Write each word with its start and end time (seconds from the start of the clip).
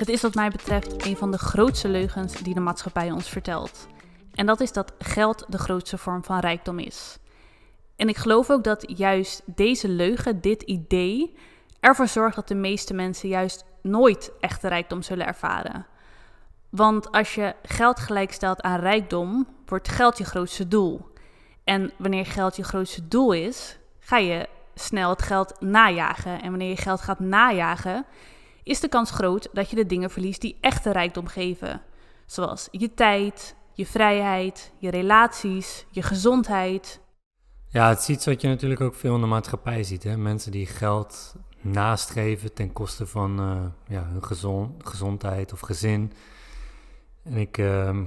Het 0.00 0.08
is 0.08 0.22
wat 0.22 0.34
mij 0.34 0.50
betreft 0.50 1.06
een 1.06 1.16
van 1.16 1.30
de 1.30 1.38
grootste 1.38 1.88
leugens 1.88 2.32
die 2.32 2.54
de 2.54 2.60
maatschappij 2.60 3.10
ons 3.10 3.28
vertelt. 3.28 3.86
En 4.34 4.46
dat 4.46 4.60
is 4.60 4.72
dat 4.72 4.92
geld 4.98 5.44
de 5.48 5.58
grootste 5.58 5.98
vorm 5.98 6.24
van 6.24 6.38
rijkdom 6.38 6.78
is. 6.78 7.18
En 7.96 8.08
ik 8.08 8.16
geloof 8.16 8.50
ook 8.50 8.64
dat 8.64 8.84
juist 8.96 9.42
deze 9.44 9.88
leugen, 9.88 10.40
dit 10.40 10.62
idee, 10.62 11.36
ervoor 11.80 12.08
zorgt 12.08 12.36
dat 12.36 12.48
de 12.48 12.54
meeste 12.54 12.94
mensen 12.94 13.28
juist 13.28 13.64
nooit 13.82 14.32
echte 14.40 14.68
rijkdom 14.68 15.02
zullen 15.02 15.26
ervaren. 15.26 15.86
Want 16.68 17.12
als 17.12 17.34
je 17.34 17.54
geld 17.62 18.00
gelijkstelt 18.00 18.60
aan 18.60 18.80
rijkdom, 18.80 19.46
wordt 19.66 19.88
geld 19.88 20.18
je 20.18 20.24
grootste 20.24 20.68
doel. 20.68 21.12
En 21.64 21.92
wanneer 21.98 22.26
geld 22.26 22.56
je 22.56 22.64
grootste 22.64 23.08
doel 23.08 23.32
is, 23.32 23.78
ga 23.98 24.16
je 24.16 24.48
snel 24.74 25.10
het 25.10 25.22
geld 25.22 25.60
najagen. 25.60 26.42
En 26.42 26.50
wanneer 26.50 26.68
je 26.68 26.76
geld 26.76 27.00
gaat 27.00 27.20
najagen, 27.20 28.06
is 28.62 28.80
de 28.80 28.88
kans 28.88 29.10
groot 29.10 29.48
dat 29.52 29.70
je 29.70 29.76
de 29.76 29.86
dingen 29.86 30.10
verliest 30.10 30.40
die 30.40 30.58
echte 30.60 30.92
rijkdom 30.92 31.26
geven. 31.26 31.82
Zoals 32.26 32.68
je 32.70 32.94
tijd, 32.94 33.56
je 33.72 33.86
vrijheid, 33.86 34.72
je 34.78 34.90
relaties, 34.90 35.86
je 35.90 36.02
gezondheid. 36.02 37.00
Ja, 37.68 37.88
het 37.88 37.98
is 37.98 38.08
iets 38.08 38.26
wat 38.26 38.40
je 38.40 38.48
natuurlijk 38.48 38.80
ook 38.80 38.94
veel 38.94 39.14
in 39.14 39.20
de 39.20 39.26
maatschappij 39.26 39.82
ziet. 39.82 40.02
Hè? 40.02 40.16
Mensen 40.16 40.52
die 40.52 40.66
geld 40.66 41.34
nastreven 41.60 42.54
ten 42.54 42.72
koste 42.72 43.06
van 43.06 43.40
uh, 43.40 43.64
ja, 43.88 44.04
hun 44.04 44.24
gezond, 44.24 44.88
gezondheid 44.88 45.52
of 45.52 45.60
gezin. 45.60 46.12
En 47.22 47.36
ik, 47.36 47.58
uh, 47.58 47.98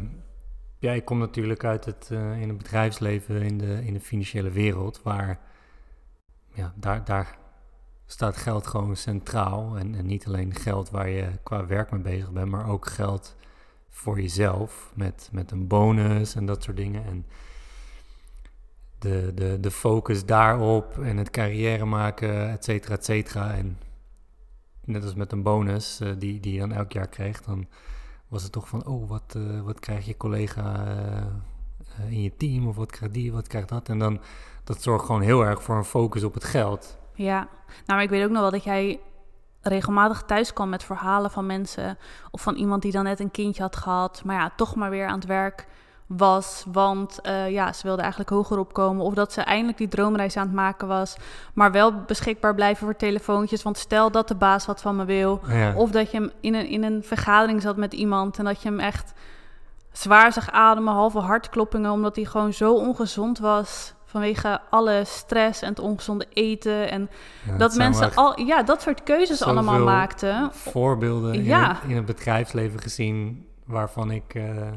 ja, 0.79 0.91
ik 0.91 1.05
kom 1.05 1.17
natuurlijk 1.17 1.63
uit 1.63 1.85
het, 1.85 2.09
uh, 2.11 2.41
in 2.41 2.47
het 2.47 2.57
bedrijfsleven, 2.57 3.41
in 3.41 3.57
de, 3.57 3.85
in 3.85 3.93
de 3.93 3.99
financiële 3.99 4.49
wereld, 4.49 5.01
waar 5.01 5.39
ja, 6.53 6.73
daar, 6.75 7.05
daar 7.05 7.37
staat 8.13 8.37
geld 8.37 8.67
gewoon 8.67 8.95
centraal. 8.95 9.77
En, 9.77 9.95
en 9.95 10.05
niet 10.05 10.27
alleen 10.27 10.55
geld 10.55 10.89
waar 10.89 11.09
je 11.09 11.29
qua 11.43 11.65
werk 11.65 11.91
mee 11.91 12.01
bezig 12.01 12.31
bent, 12.31 12.49
maar 12.49 12.69
ook 12.69 12.87
geld 12.87 13.35
voor 13.89 14.21
jezelf 14.21 14.91
met, 14.95 15.29
met 15.31 15.51
een 15.51 15.67
bonus 15.67 16.35
en 16.35 16.45
dat 16.45 16.63
soort 16.63 16.77
dingen. 16.77 17.05
En 17.05 17.25
de, 18.99 19.31
de, 19.35 19.59
de 19.59 19.71
focus 19.71 20.25
daarop 20.25 20.97
en 20.97 21.17
het 21.17 21.29
carrière 21.29 21.85
maken, 21.85 22.49
et 22.49 22.63
cetera, 22.63 22.95
et 22.95 23.05
cetera. 23.05 23.53
En 23.53 23.77
net 24.85 25.03
als 25.03 25.13
met 25.13 25.31
een 25.31 25.43
bonus 25.43 26.01
uh, 26.01 26.13
die, 26.17 26.39
die 26.39 26.53
je 26.53 26.59
dan 26.59 26.71
elk 26.71 26.91
jaar 26.91 27.07
kreeg, 27.07 27.41
dan 27.41 27.67
was 28.27 28.43
het 28.43 28.51
toch 28.51 28.67
van, 28.67 28.85
oh, 28.85 29.09
wat, 29.09 29.33
uh, 29.37 29.61
wat 29.61 29.79
krijgt 29.79 30.05
je 30.05 30.17
collega 30.17 30.85
uh, 31.99 32.11
in 32.11 32.21
je 32.21 32.35
team? 32.37 32.67
Of 32.67 32.75
wat 32.75 32.91
krijgt 32.91 33.13
die, 33.13 33.31
wat 33.31 33.47
krijgt 33.47 33.69
dat? 33.69 33.89
En 33.89 33.99
dan, 33.99 34.19
dat 34.63 34.81
zorgt 34.81 35.05
gewoon 35.05 35.21
heel 35.21 35.45
erg 35.45 35.63
voor 35.63 35.75
een 35.75 35.83
focus 35.83 36.23
op 36.23 36.33
het 36.33 36.43
geld. 36.43 37.01
Ja, 37.15 37.37
nou, 37.37 37.47
maar 37.85 38.03
ik 38.03 38.09
weet 38.09 38.23
ook 38.23 38.31
nog 38.31 38.41
wel 38.41 38.51
dat 38.51 38.63
jij 38.63 38.99
regelmatig 39.61 40.23
thuis 40.25 40.53
kwam 40.53 40.69
met 40.69 40.83
verhalen 40.83 41.31
van 41.31 41.45
mensen 41.45 41.97
of 42.31 42.41
van 42.41 42.55
iemand 42.55 42.81
die 42.81 42.91
dan 42.91 43.03
net 43.03 43.19
een 43.19 43.31
kindje 43.31 43.61
had 43.61 43.75
gehad, 43.75 44.21
maar 44.25 44.35
ja, 44.35 44.51
toch 44.55 44.75
maar 44.75 44.89
weer 44.89 45.07
aan 45.07 45.15
het 45.19 45.25
werk 45.25 45.67
was, 46.07 46.65
want 46.71 47.19
uh, 47.23 47.49
ja, 47.49 47.73
ze 47.73 47.83
wilde 47.83 48.01
eigenlijk 48.01 48.29
hoger 48.31 48.57
opkomen 48.57 49.05
of 49.05 49.13
dat 49.13 49.33
ze 49.33 49.41
eindelijk 49.41 49.77
die 49.77 49.87
droomreis 49.87 50.37
aan 50.37 50.45
het 50.45 50.55
maken 50.55 50.87
was, 50.87 51.17
maar 51.53 51.71
wel 51.71 51.93
beschikbaar 51.93 52.55
blijven 52.55 52.85
voor 52.85 52.95
telefoontjes, 52.95 53.63
want 53.63 53.77
stel 53.77 54.11
dat 54.11 54.27
de 54.27 54.35
baas 54.35 54.65
wat 54.65 54.81
van 54.81 54.95
me 54.95 55.05
wil, 55.05 55.41
Ja. 55.47 55.73
of 55.75 55.91
dat 55.91 56.11
je 56.11 56.17
hem 56.17 56.31
in 56.39 56.53
een, 56.53 56.67
in 56.67 56.83
een 56.83 57.03
vergadering 57.03 57.61
zat 57.61 57.77
met 57.77 57.93
iemand 57.93 58.37
en 58.37 58.45
dat 58.45 58.61
je 58.61 58.69
hem 58.69 58.79
echt 58.79 59.13
zwaar 59.91 60.33
zag 60.33 60.51
ademen, 60.51 60.93
halve 60.93 61.19
hartkloppingen, 61.19 61.91
omdat 61.91 62.15
hij 62.15 62.25
gewoon 62.25 62.53
zo 62.53 62.73
ongezond 62.73 63.39
was 63.39 63.93
vanwege 64.13 64.61
alle 64.69 65.01
stress 65.05 65.61
en 65.61 65.69
het 65.69 65.79
ongezonde 65.79 66.25
eten. 66.33 66.89
En 66.91 67.09
Ja, 67.47 67.57
dat 67.57 67.75
mensen 67.75 68.15
al, 68.15 68.39
ja, 68.39 68.63
dat 68.63 68.81
soort 68.81 69.03
keuzes 69.03 69.41
allemaal 69.43 69.83
maakten. 69.83 70.49
voorbeelden 70.51 71.33
in, 71.33 71.43
Ja. 71.43 71.67
het, 71.67 71.89
in 71.89 71.95
het 71.95 72.05
bedrijfsleven 72.05 72.79
gezien 72.79 73.47
waarvan 73.65 74.11
ik 74.11 74.35
eh, 74.35 74.67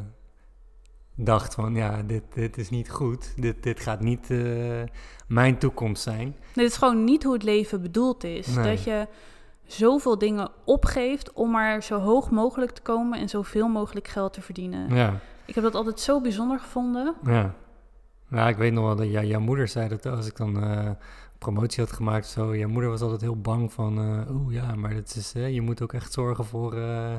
dacht 1.16 1.54
van 1.54 1.74
ja, 1.74 2.02
dit, 2.02 2.22
dit 2.34 2.56
is 2.58 2.70
niet 2.70 2.90
goed. 2.90 3.32
Dit, 3.36 3.62
dit 3.62 3.80
gaat 3.80 4.00
niet 4.00 4.30
eh, 4.30 4.38
mijn 5.28 5.58
toekomst 5.58 6.02
zijn. 6.02 6.36
Dit 6.54 6.70
is 6.70 6.76
gewoon 6.76 7.04
niet 7.04 7.22
hoe 7.24 7.32
het 7.32 7.42
leven 7.42 7.82
bedoeld 7.82 8.24
is. 8.24 8.46
Nee. 8.46 8.64
Dat 8.76 8.84
je 8.84 9.06
zoveel 9.66 10.18
dingen 10.18 10.50
opgeeft 10.64 11.32
om 11.32 11.50
maar 11.50 11.82
zo 11.82 11.98
hoog 11.98 12.30
mogelijk 12.30 12.70
te 12.72 12.82
komen 12.82 13.18
en 13.18 13.28
zoveel 13.28 13.68
mogelijk 13.68 14.08
geld 14.08 14.32
te 14.32 14.40
verdienen. 14.42 14.94
Ja, 14.94 15.14
Ik 15.44 15.54
heb 15.54 15.64
dat 15.64 15.74
altijd 15.74 16.00
zo 16.00 16.20
bijzonder 16.20 16.58
gevonden. 16.58 17.14
ja. 17.24 17.54
Ja, 18.30 18.48
ik 18.48 18.56
weet 18.56 18.72
nog 18.72 18.84
wel 18.84 18.96
dat 18.96 19.10
ja, 19.10 19.22
jouw 19.22 19.40
moeder 19.40 19.68
zei 19.68 19.88
dat 19.88 20.06
als 20.06 20.26
ik 20.26 20.36
dan 20.36 20.62
eh, 20.62 20.90
promotie 21.38 21.84
had 21.84 21.92
gemaakt, 21.92 22.26
zo, 22.26 22.56
jouw 22.56 22.68
moeder 22.68 22.90
was 22.90 23.00
altijd 23.00 23.20
heel 23.20 23.40
bang 23.40 23.72
van, 23.72 23.98
eh 23.98 24.34
oeh 24.34 24.54
ja, 24.54 24.74
maar 24.74 24.94
dat 24.94 25.14
is, 25.16 25.32
hè, 25.32 25.46
je 25.46 25.60
moet 25.60 25.82
ook 25.82 25.92
echt 25.92 26.12
zorgen 26.12 26.44
voor, 26.44 26.74
eh, 26.74 27.14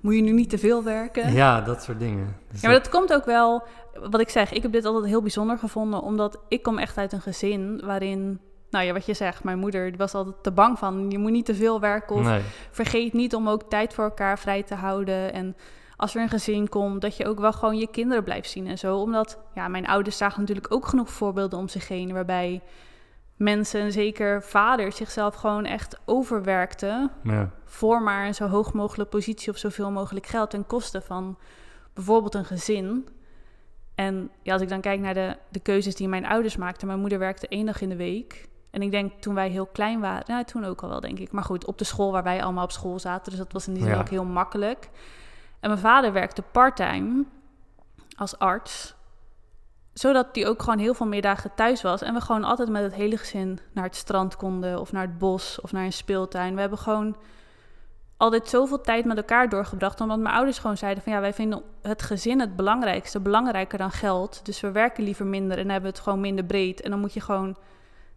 Moet 0.00 0.14
je 0.14 0.20
nu 0.22 0.32
niet 0.32 0.50
te 0.50 0.58
veel 0.58 0.82
werken? 0.82 1.32
ja, 1.32 1.60
dat 1.60 1.82
soort 1.82 1.98
dingen. 1.98 2.36
Dus 2.50 2.60
Ja, 2.60 2.68
maar 2.68 2.78
dat 2.78 2.88
komt 2.88 3.12
ook 3.12 3.24
wel, 3.24 3.62
wat 4.10 4.20
ik 4.20 4.28
zeg, 4.28 4.52
ik 4.52 4.62
heb 4.62 4.72
dit 4.72 4.84
altijd 4.84 5.04
heel 5.04 5.22
bijzonder 5.22 5.58
gevonden, 5.58 6.02
omdat 6.02 6.38
ik 6.48 6.62
kom 6.62 6.78
echt 6.78 6.98
uit 6.98 7.12
een 7.12 7.20
gezin 7.20 7.80
waarin, 7.84 8.40
nou 8.70 8.84
ja, 8.84 8.92
wat 8.92 9.06
je 9.06 9.14
zegt, 9.14 9.44
mijn 9.44 9.58
moeder 9.58 9.88
die 9.88 9.98
was 9.98 10.14
altijd 10.14 10.42
te 10.42 10.52
bang 10.52 10.78
van, 10.78 11.10
je 11.10 11.18
moet 11.18 11.30
niet 11.30 11.46
te 11.46 11.54
veel 11.54 11.80
werken 11.80 12.16
of 12.16 12.24
nee, 12.24 12.42
vergeet 12.70 13.12
niet 13.12 13.34
om 13.34 13.48
ook 13.48 13.62
tijd 13.62 13.94
voor 13.94 14.04
elkaar 14.04 14.38
vrij 14.38 14.62
te 14.62 14.74
houden. 14.74 15.32
En 15.32 15.56
als 16.04 16.14
er 16.14 16.22
een 16.22 16.28
gezin 16.28 16.68
komt, 16.68 17.00
dat 17.00 17.16
je 17.16 17.26
ook 17.26 17.40
wel 17.40 17.52
gewoon 17.52 17.76
je 17.76 17.90
kinderen 17.90 18.24
blijft 18.24 18.50
zien 18.50 18.66
en 18.66 18.78
zo. 18.78 18.96
Omdat, 18.96 19.38
ja, 19.54 19.68
mijn 19.68 19.86
ouders 19.86 20.16
zagen 20.16 20.40
natuurlijk 20.40 20.74
ook 20.74 20.86
genoeg 20.86 21.10
voorbeelden 21.10 21.58
om 21.58 21.68
zich 21.68 21.88
heen, 21.88 22.12
waarbij 22.12 22.62
mensen, 23.36 23.80
en 23.80 23.92
zeker 23.92 24.42
vaders, 24.42 24.96
zichzelf 24.96 25.34
gewoon 25.34 25.64
echt 25.64 25.98
overwerkten 26.04 27.10
ja, 27.22 27.50
voor 27.64 28.02
maar 28.02 28.26
een 28.26 28.34
zo 28.34 28.46
hoog 28.48 28.72
mogelijk 28.72 29.10
positie 29.10 29.52
of 29.52 29.58
zoveel 29.58 29.90
mogelijk 29.90 30.26
geld 30.26 30.50
ten 30.50 30.66
koste 30.66 31.00
van 31.00 31.38
bijvoorbeeld 31.94 32.34
een 32.34 32.44
gezin. 32.44 33.08
En 33.94 34.30
ja, 34.42 34.52
als 34.52 34.62
ik 34.62 34.68
dan 34.68 34.80
kijk 34.80 35.00
naar 35.00 35.14
de, 35.14 35.36
de 35.48 35.60
keuzes 35.60 35.94
die 35.94 36.08
mijn 36.08 36.26
ouders 36.26 36.56
maakten. 36.56 36.86
Mijn 36.86 37.00
moeder 37.00 37.18
werkte 37.18 37.48
één 37.48 37.66
dag 37.66 37.80
in 37.80 37.88
de 37.88 37.96
week. 37.96 38.48
En 38.70 38.82
ik 38.82 38.90
denk 38.90 39.12
toen 39.20 39.34
wij 39.34 39.48
heel 39.48 39.66
klein 39.66 40.00
waren, 40.00 40.24
nou 40.26 40.44
toen 40.44 40.64
ook 40.64 40.82
al 40.82 40.88
wel 40.88 41.00
denk 41.00 41.18
ik. 41.18 41.32
Maar 41.32 41.44
goed, 41.44 41.66
op 41.66 41.78
de 41.78 41.84
school 41.84 42.12
waar 42.12 42.22
wij 42.22 42.42
allemaal 42.42 42.64
op 42.64 42.72
school 42.72 42.98
zaten. 42.98 43.30
Dus 43.30 43.40
dat 43.40 43.52
was 43.52 43.66
in 43.66 43.74
die 43.74 43.82
zin 43.82 43.92
Ja. 43.92 44.00
ook 44.00 44.08
heel 44.08 44.24
makkelijk. 44.24 44.88
En 45.64 45.70
mijn 45.70 45.82
vader 45.82 46.12
werkte 46.12 46.42
parttime 46.42 47.24
als 48.16 48.38
arts. 48.38 48.94
Zodat 49.92 50.26
hij 50.32 50.46
ook 50.46 50.62
gewoon 50.62 50.78
heel 50.78 50.94
veel 50.94 51.06
middagen 51.06 51.54
thuis 51.54 51.82
was. 51.82 52.02
En 52.02 52.14
we 52.14 52.20
gewoon 52.20 52.44
altijd 52.44 52.68
met 52.68 52.82
het 52.82 52.94
hele 52.94 53.16
gezin 53.16 53.58
naar 53.72 53.84
het 53.84 53.96
strand 53.96 54.36
konden. 54.36 54.80
Of 54.80 54.92
naar 54.92 55.02
het 55.02 55.18
bos 55.18 55.60
of 55.60 55.72
naar 55.72 55.84
een 55.84 55.92
speeltuin. 55.92 56.54
We 56.54 56.60
hebben 56.60 56.78
gewoon 56.78 57.16
altijd 58.16 58.48
zoveel 58.48 58.80
tijd 58.80 59.04
met 59.04 59.16
elkaar 59.16 59.48
doorgebracht. 59.48 60.00
Omdat 60.00 60.18
mijn 60.18 60.34
ouders 60.34 60.58
gewoon 60.58 60.76
zeiden 60.76 61.02
van 61.02 61.12
ja, 61.12 61.20
wij 61.20 61.32
vinden 61.32 61.62
het 61.82 62.02
gezin 62.02 62.40
het 62.40 62.56
belangrijkste. 62.56 63.20
Belangrijker 63.20 63.78
dan 63.78 63.90
geld. 63.90 64.44
Dus 64.44 64.60
we 64.60 64.70
werken 64.70 65.04
liever 65.04 65.26
minder 65.26 65.58
en 65.58 65.70
hebben 65.70 65.90
het 65.90 66.00
gewoon 66.00 66.20
minder 66.20 66.44
breed. 66.44 66.80
En 66.80 66.90
dan 66.90 67.00
moet 67.00 67.14
je 67.14 67.20
gewoon 67.20 67.56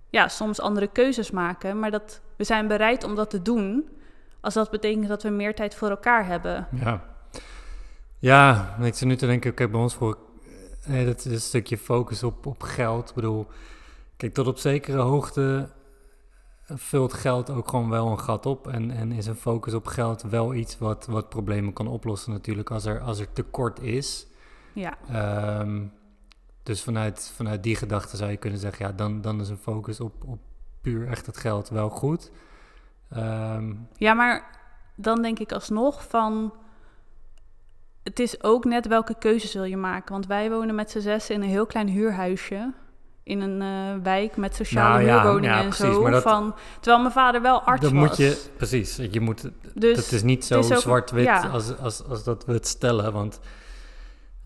ja, 0.10 0.28
soms 0.28 0.62
andere 0.62 0.88
keuzes 0.88 1.32
maken. 1.32 1.80
Maar 1.80 1.92
dat, 1.92 2.22
we 2.36 2.44
zijn 2.44 2.68
bereid 2.68 3.04
om 3.04 3.16
dat 3.16 3.30
te 3.30 3.42
doen. 3.42 3.90
Als 4.42 4.54
dat 4.54 4.70
betekent 4.70 5.08
dat 5.08 5.24
we 5.24 5.30
meer 5.30 5.56
tijd 5.56 5.76
voor 5.76 5.90
elkaar 5.90 6.26
hebben. 6.26 6.68
ja. 6.72 7.16
Ja, 8.20 8.76
ik 8.82 8.96
zit 8.96 9.08
nu 9.08 9.16
te 9.16 9.26
denken, 9.26 9.52
oké, 9.52 9.68
bij 9.68 9.80
ons 9.80 9.96
voor 9.96 10.18
eh, 10.84 11.06
dat 11.06 11.26
is 11.26 11.32
een 11.32 11.42
stukje 11.42 11.78
focus 11.78 12.24
op, 12.24 12.46
op 12.46 12.62
geld. 12.64 13.10
Ik 13.10 13.16
bedoel, 13.16 13.48
kijk, 14.18 14.34
tot 14.34 14.48
op 14.48 14.58
zekere 14.58 14.98
hoogte 14.98 15.70
vult 16.70 17.14
geld 17.14 17.50
ook 17.50 17.70
gewoon 17.70 17.90
wel 17.90 18.08
een 18.08 18.20
gat 18.20 18.46
op. 18.46 18.68
En, 18.68 18.92
en 18.92 19.12
is 19.12 19.26
een 19.26 19.36
focus 19.36 19.74
op 19.74 19.86
geld 19.86 20.22
wel 20.22 20.54
iets 20.54 20.78
wat, 20.78 21.06
wat 21.06 21.30
problemen 21.30 21.74
kan 21.74 21.88
oplossen 21.88 22.32
natuurlijk 22.32 22.72
als 22.72 22.86
er, 22.86 23.00
als 23.00 23.20
er 23.20 23.34
tekort 23.34 23.82
is. 23.82 24.28
Ja, 24.74 24.98
Ehm, 25.10 25.86
dus 26.64 26.84
vanuit, 26.84 27.32
vanuit 27.36 27.64
die 27.64 27.76
gedachte 27.76 28.18
zou 28.18 28.32
je 28.32 28.38
kunnen 28.38 28.60
zeggen, 28.60 28.86
ja, 28.86 28.92
dan, 28.92 29.22
dan 29.22 29.42
is 29.42 29.50
een 29.50 29.58
focus 29.58 30.00
op, 30.00 30.24
op 30.26 30.40
puur 30.82 31.08
echt 31.08 31.26
het 31.26 31.38
geld 31.38 31.70
wel 31.70 31.90
goed. 31.90 32.32
Ehm, 33.10 33.74
ja 33.96 34.14
maar 34.14 34.60
dan 34.96 35.22
denk 35.22 35.40
ik 35.40 35.52
alsnog 35.52 36.08
van... 36.08 36.54
Het 38.08 38.20
is 38.20 38.44
ook 38.44 38.66
net 38.66 38.88
welke 38.88 39.16
keuzes 39.20 39.54
wil 39.54 39.64
je 39.64 39.78
maken. 39.78 40.12
Want 40.12 40.28
wij 40.28 40.50
wonen 40.50 40.76
met 40.76 40.92
z'n 40.92 41.00
zes 41.00 41.30
in 41.30 41.42
een 41.42 41.50
heel 41.50 41.66
klein 41.66 41.88
huurhuisje. 41.88 42.74
In 43.24 43.42
een 43.42 43.62
eh, 43.62 44.04
wijk 44.04 44.38
met 44.38 44.56
sociale 44.56 45.04
Nou 45.06 45.10
huurwoningen 45.10 45.56
ja, 45.56 45.62
en 45.64 45.70
precies, 45.70 45.96
zo. 45.96 46.10
dat- 46.10 46.24
van, 46.24 46.56
terwijl 46.80 47.02
mijn 47.02 47.14
vader 47.14 47.42
wel 47.42 47.62
arts 47.62 47.82
dan 47.82 47.94
was. 48.00 48.08
moet 48.08 48.18
je, 48.18 48.42
precies, 48.58 48.96
je 49.12 49.20
moet, 49.20 49.50
dus 49.74 49.98
het 49.98 50.12
is 50.12 50.24
niet 50.24 50.46
zo 50.46 50.62
zwart-wit 50.62 51.26
ja. 51.26 51.48
als, 51.48 51.78
als, 51.78 52.04
als 52.10 52.24
dat 52.24 52.46
we 52.46 52.54
het 52.54 52.68
stellen, 52.68 53.14
want 53.14 53.40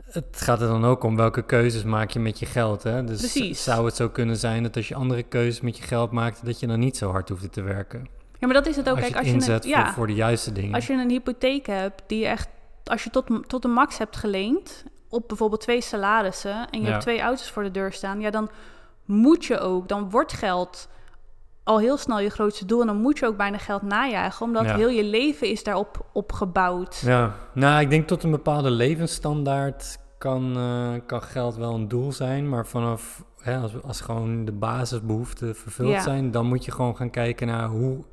het 0.03 0.41
gaat 0.41 0.61
er 0.61 0.67
dan 0.67 0.85
ook 0.85 1.03
om 1.03 1.15
welke 1.15 1.41
keuzes 1.41 1.83
maak 1.83 2.09
je 2.09 2.19
met 2.19 2.39
je 2.39 2.45
geld. 2.45 2.83
Hè? 2.83 3.03
Dus 3.03 3.19
Precies. 3.19 3.63
zou 3.63 3.85
het 3.85 3.95
zo 3.95 4.09
kunnen 4.09 4.37
zijn 4.37 4.63
dat 4.63 4.75
als 4.75 4.87
je 4.87 4.95
andere 4.95 5.23
keuzes 5.23 5.61
met 5.61 5.77
je 5.77 5.83
geld 5.83 6.11
maakt, 6.11 6.45
dat 6.45 6.59
je 6.59 6.67
dan 6.67 6.79
niet 6.79 6.97
zo 6.97 7.11
hard 7.11 7.29
hoeft 7.29 7.53
te 7.53 7.61
werken. 7.61 8.07
Ja, 8.39 8.47
maar 8.47 8.55
dat 8.55 8.67
is 8.67 8.75
het 8.75 8.89
ook. 8.89 8.97
als 8.97 9.07
je 9.07 9.17
als 9.17 9.27
je, 9.27 9.33
inzet 9.33 9.63
een, 9.63 9.69
ja, 9.69 9.83
voor, 9.85 9.93
voor 9.93 10.07
de 10.07 10.13
juiste 10.13 10.51
dingen. 10.51 10.73
als 10.73 10.87
je 10.87 10.93
een 10.93 11.09
hypotheek 11.09 11.65
hebt 11.65 12.03
die 12.07 12.19
je 12.19 12.27
echt... 12.27 12.47
Als 12.83 13.03
je 13.03 13.09
tot, 13.09 13.25
tot 13.47 13.61
de 13.61 13.67
max 13.67 13.97
hebt 13.97 14.17
geleend 14.17 14.83
op 15.09 15.27
bijvoorbeeld 15.27 15.61
twee 15.61 15.81
salarissen... 15.81 16.69
en 16.69 16.79
je 16.79 16.85
Ja. 16.85 16.89
hebt 16.91 17.01
twee 17.01 17.21
auto's 17.21 17.49
voor 17.51 17.63
de 17.63 17.71
deur 17.71 17.91
staan... 17.93 18.19
ja, 18.19 18.29
dan 18.29 18.49
moet 19.05 19.45
je 19.45 19.59
ook, 19.59 19.87
dan 19.87 20.09
wordt 20.09 20.33
geld 20.33 20.89
al 21.63 21.79
heel 21.79 21.97
snel 21.97 22.19
je 22.19 22.29
grootste 22.29 22.65
doel. 22.65 22.81
En 22.81 22.87
dan 22.87 23.01
moet 23.01 23.19
je 23.19 23.25
ook 23.25 23.37
bijna 23.37 23.57
geld 23.57 23.81
najagen, 23.81 24.45
omdat 24.45 24.65
Ja. 24.65 24.75
heel 24.75 24.89
je 24.89 25.03
leven 25.03 25.47
is 25.49 25.63
daarop 25.63 26.05
op 26.13 26.31
gebouwd. 26.31 27.01
Ja, 27.05 27.35
nou, 27.53 27.81
ik 27.81 27.89
denk 27.89 28.07
tot 28.07 28.23
een 28.23 28.31
bepaalde 28.31 28.69
levensstandaard 28.71 29.97
kan, 30.17 30.55
eh, 30.57 30.93
kan 31.05 31.21
geld 31.21 31.55
wel 31.55 31.73
een 31.73 31.87
doel 31.87 32.11
zijn. 32.11 32.49
Maar 32.49 32.67
vanaf, 32.67 33.23
hè, 33.41 33.57
als, 33.57 33.81
als 33.83 34.01
gewoon 34.01 34.45
de 34.45 34.51
basisbehoeften 34.51 35.55
vervuld 35.55 35.89
Ja. 35.91 36.01
zijn, 36.01 36.31
dan 36.31 36.45
moet 36.45 36.65
je 36.65 36.71
gewoon 36.71 36.95
gaan 36.95 37.09
kijken 37.09 37.47
naar 37.47 37.67
hoe 37.67 38.03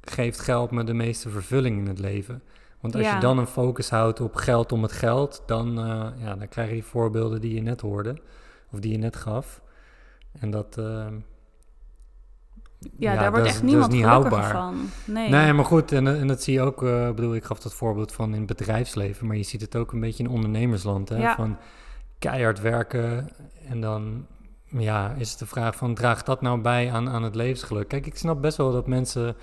geeft 0.00 0.40
geld 0.40 0.70
me 0.70 0.84
de 0.84 0.94
meeste 0.94 1.28
vervulling 1.28 1.78
in 1.78 1.86
het 1.86 1.98
leven. 1.98 2.42
Want 2.80 2.94
als 2.94 3.04
Ja. 3.04 3.14
je 3.14 3.20
dan 3.20 3.38
een 3.38 3.46
focus 3.46 3.90
houdt 3.90 4.20
op 4.20 4.34
geld 4.34 4.72
om 4.72 4.82
het 4.82 4.92
geld, 4.92 5.42
dan, 5.46 5.78
eh, 5.78 6.06
ja, 6.24 6.34
dan 6.34 6.48
krijg 6.48 6.68
je 6.68 6.74
die 6.74 6.84
voorbeelden 6.84 7.40
die 7.40 7.54
je 7.54 7.62
net 7.62 7.80
hoorde, 7.80 8.20
of 8.72 8.80
die 8.80 8.92
je 8.92 8.98
net 8.98 9.16
gaf. 9.16 9.60
En 10.40 10.50
dat, 10.50 10.76
eh, 10.78 11.06
Ja, 12.98 13.14
daar 13.14 13.30
wordt 13.30 13.46
echt 13.46 13.62
niemand 13.62 13.92
niet 13.92 14.04
houdbaar. 14.04 14.50
van. 14.50 14.88
Nee. 15.06 15.28
Nee, 15.28 15.52
maar 15.52 15.64
goed, 15.64 15.92
en, 15.92 16.06
en 16.06 16.26
dat 16.26 16.42
zie 16.42 16.54
je 16.54 16.60
ook, 16.60 16.82
ik 16.82 17.14
bedoel, 17.14 17.34
ik 17.34 17.44
gaf 17.44 17.58
dat 17.60 17.74
voorbeeld 17.74 18.12
van 18.12 18.32
in 18.34 18.38
het 18.38 18.56
bedrijfsleven, 18.56 19.26
maar 19.26 19.36
je 19.36 19.42
ziet 19.42 19.60
het 19.60 19.76
ook 19.76 19.92
een 19.92 20.00
beetje 20.00 20.22
in 20.24 20.30
ondernemersland, 20.30 21.08
hè? 21.08 21.16
Ja. 21.16 21.34
van 21.34 21.56
keihard 22.18 22.60
werken 22.60 23.28
en 23.68 23.80
dan, 23.80 24.26
ja, 24.64 25.14
is 25.18 25.30
het 25.30 25.38
de 25.38 25.46
vraag 25.46 25.76
van, 25.76 25.94
draagt 25.94 26.26
dat 26.26 26.40
nou 26.40 26.60
bij 26.60 26.92
aan, 26.92 27.08
aan 27.08 27.22
het 27.22 27.34
levensgeluk? 27.34 27.88
Kijk, 27.88 28.06
ik 28.06 28.16
snap 28.16 28.40
best 28.42 28.56
wel 28.56 28.72
dat 28.72 28.86
mensen 28.86 29.36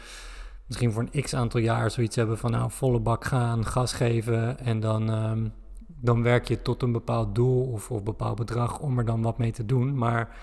misschien 0.68 0.92
voor 0.92 1.06
een 1.12 1.22
x 1.22 1.34
aantal 1.34 1.60
jaar 1.60 1.92
zoiets 1.92 2.16
hebben 2.16 2.38
van, 2.38 2.52
nou, 2.52 2.72
volle 2.72 3.00
bak 3.00 3.26
gaan, 3.26 3.66
gas 3.66 3.94
geven 3.94 4.60
en 4.60 4.80
dan, 4.80 5.10
ehm, 5.10 5.48
dan 5.88 6.24
werk 6.24 6.48
je 6.48 6.62
tot 6.62 6.82
een 6.82 6.92
bepaald 6.92 7.36
doel 7.36 7.72
of, 7.72 7.92
of 7.92 7.98
een 7.98 8.04
bepaald 8.04 8.36
bedrag 8.36 8.80
om 8.80 8.98
er 8.98 9.06
dan 9.06 9.22
wat 9.22 9.38
mee 9.38 9.52
te 9.52 9.66
doen, 9.66 9.98
maar 9.98 10.38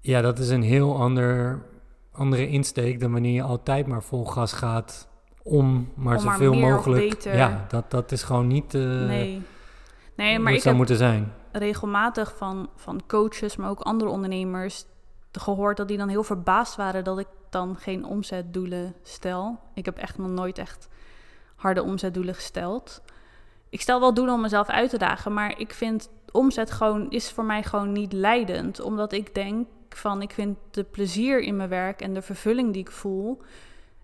ja, 0.00 0.20
dat 0.20 0.38
is 0.38 0.48
een 0.48 0.62
heel 0.62 0.96
ander 0.96 1.62
andere 2.12 2.48
insteek 2.48 3.00
dan 3.00 3.12
wanneer 3.12 3.34
je 3.34 3.42
altijd 3.42 3.86
maar 3.86 4.02
vol 4.02 4.24
gas 4.24 4.52
gaat 4.52 5.08
om 5.42 5.88
maar 5.94 6.16
Om 6.16 6.22
zoveel 6.22 6.54
mogelijk. 6.54 7.22
Ja, 7.22 7.64
dat, 7.68 7.90
dat 7.90 8.12
is 8.12 8.22
gewoon 8.22 8.46
niet 8.46 8.74
eh 8.74 8.80
nee. 8.82 9.42
Nee, 10.16 10.38
maar 10.38 10.46
het 10.46 10.56
ik 10.56 10.62
zou 10.62 10.76
moeten 10.76 10.96
zijn. 10.96 11.32
regelmatig 11.52 12.34
van, 12.36 12.68
van 12.76 13.02
coaches, 13.06 13.56
maar 13.56 13.70
ook 13.70 13.80
andere 13.80 14.10
ondernemers 14.10 14.84
gehoord 15.32 15.76
dat 15.76 15.88
die 15.88 15.96
dan 15.96 16.08
heel 16.08 16.22
verbaasd 16.22 16.76
waren 16.76 17.04
dat 17.04 17.18
ik 17.18 17.26
dan 17.54 17.76
geen 17.76 18.04
omzetdoelen 18.04 18.94
stel. 19.02 19.58
Ik 19.74 19.84
heb 19.84 19.98
echt 19.98 20.18
nog 20.18 20.28
nooit 20.28 20.58
echt 20.58 20.88
harde 21.54 21.82
omzetdoelen 21.82 22.34
gesteld. 22.34 23.02
Ik 23.68 23.80
stel 23.80 24.00
wel 24.00 24.14
doelen 24.14 24.34
om 24.34 24.40
mezelf 24.40 24.68
uit 24.68 24.90
te 24.90 24.98
dagen, 24.98 25.32
maar 25.32 25.58
ik 25.58 25.72
vind 25.72 26.10
omzet 26.32 26.70
gewoon 26.70 27.10
is 27.10 27.30
voor 27.30 27.44
mij 27.44 27.62
gewoon 27.62 27.92
niet 27.92 28.12
leidend, 28.12 28.80
omdat 28.80 29.12
ik 29.12 29.34
denk 29.34 29.66
van 29.88 30.22
ik 30.22 30.30
vind 30.30 30.58
de 30.70 30.84
plezier 30.84 31.40
in 31.40 31.56
mijn 31.56 31.68
werk 31.68 32.00
en 32.00 32.14
de 32.14 32.22
vervulling 32.22 32.72
die 32.72 32.82
ik 32.82 32.90
voel 32.90 33.40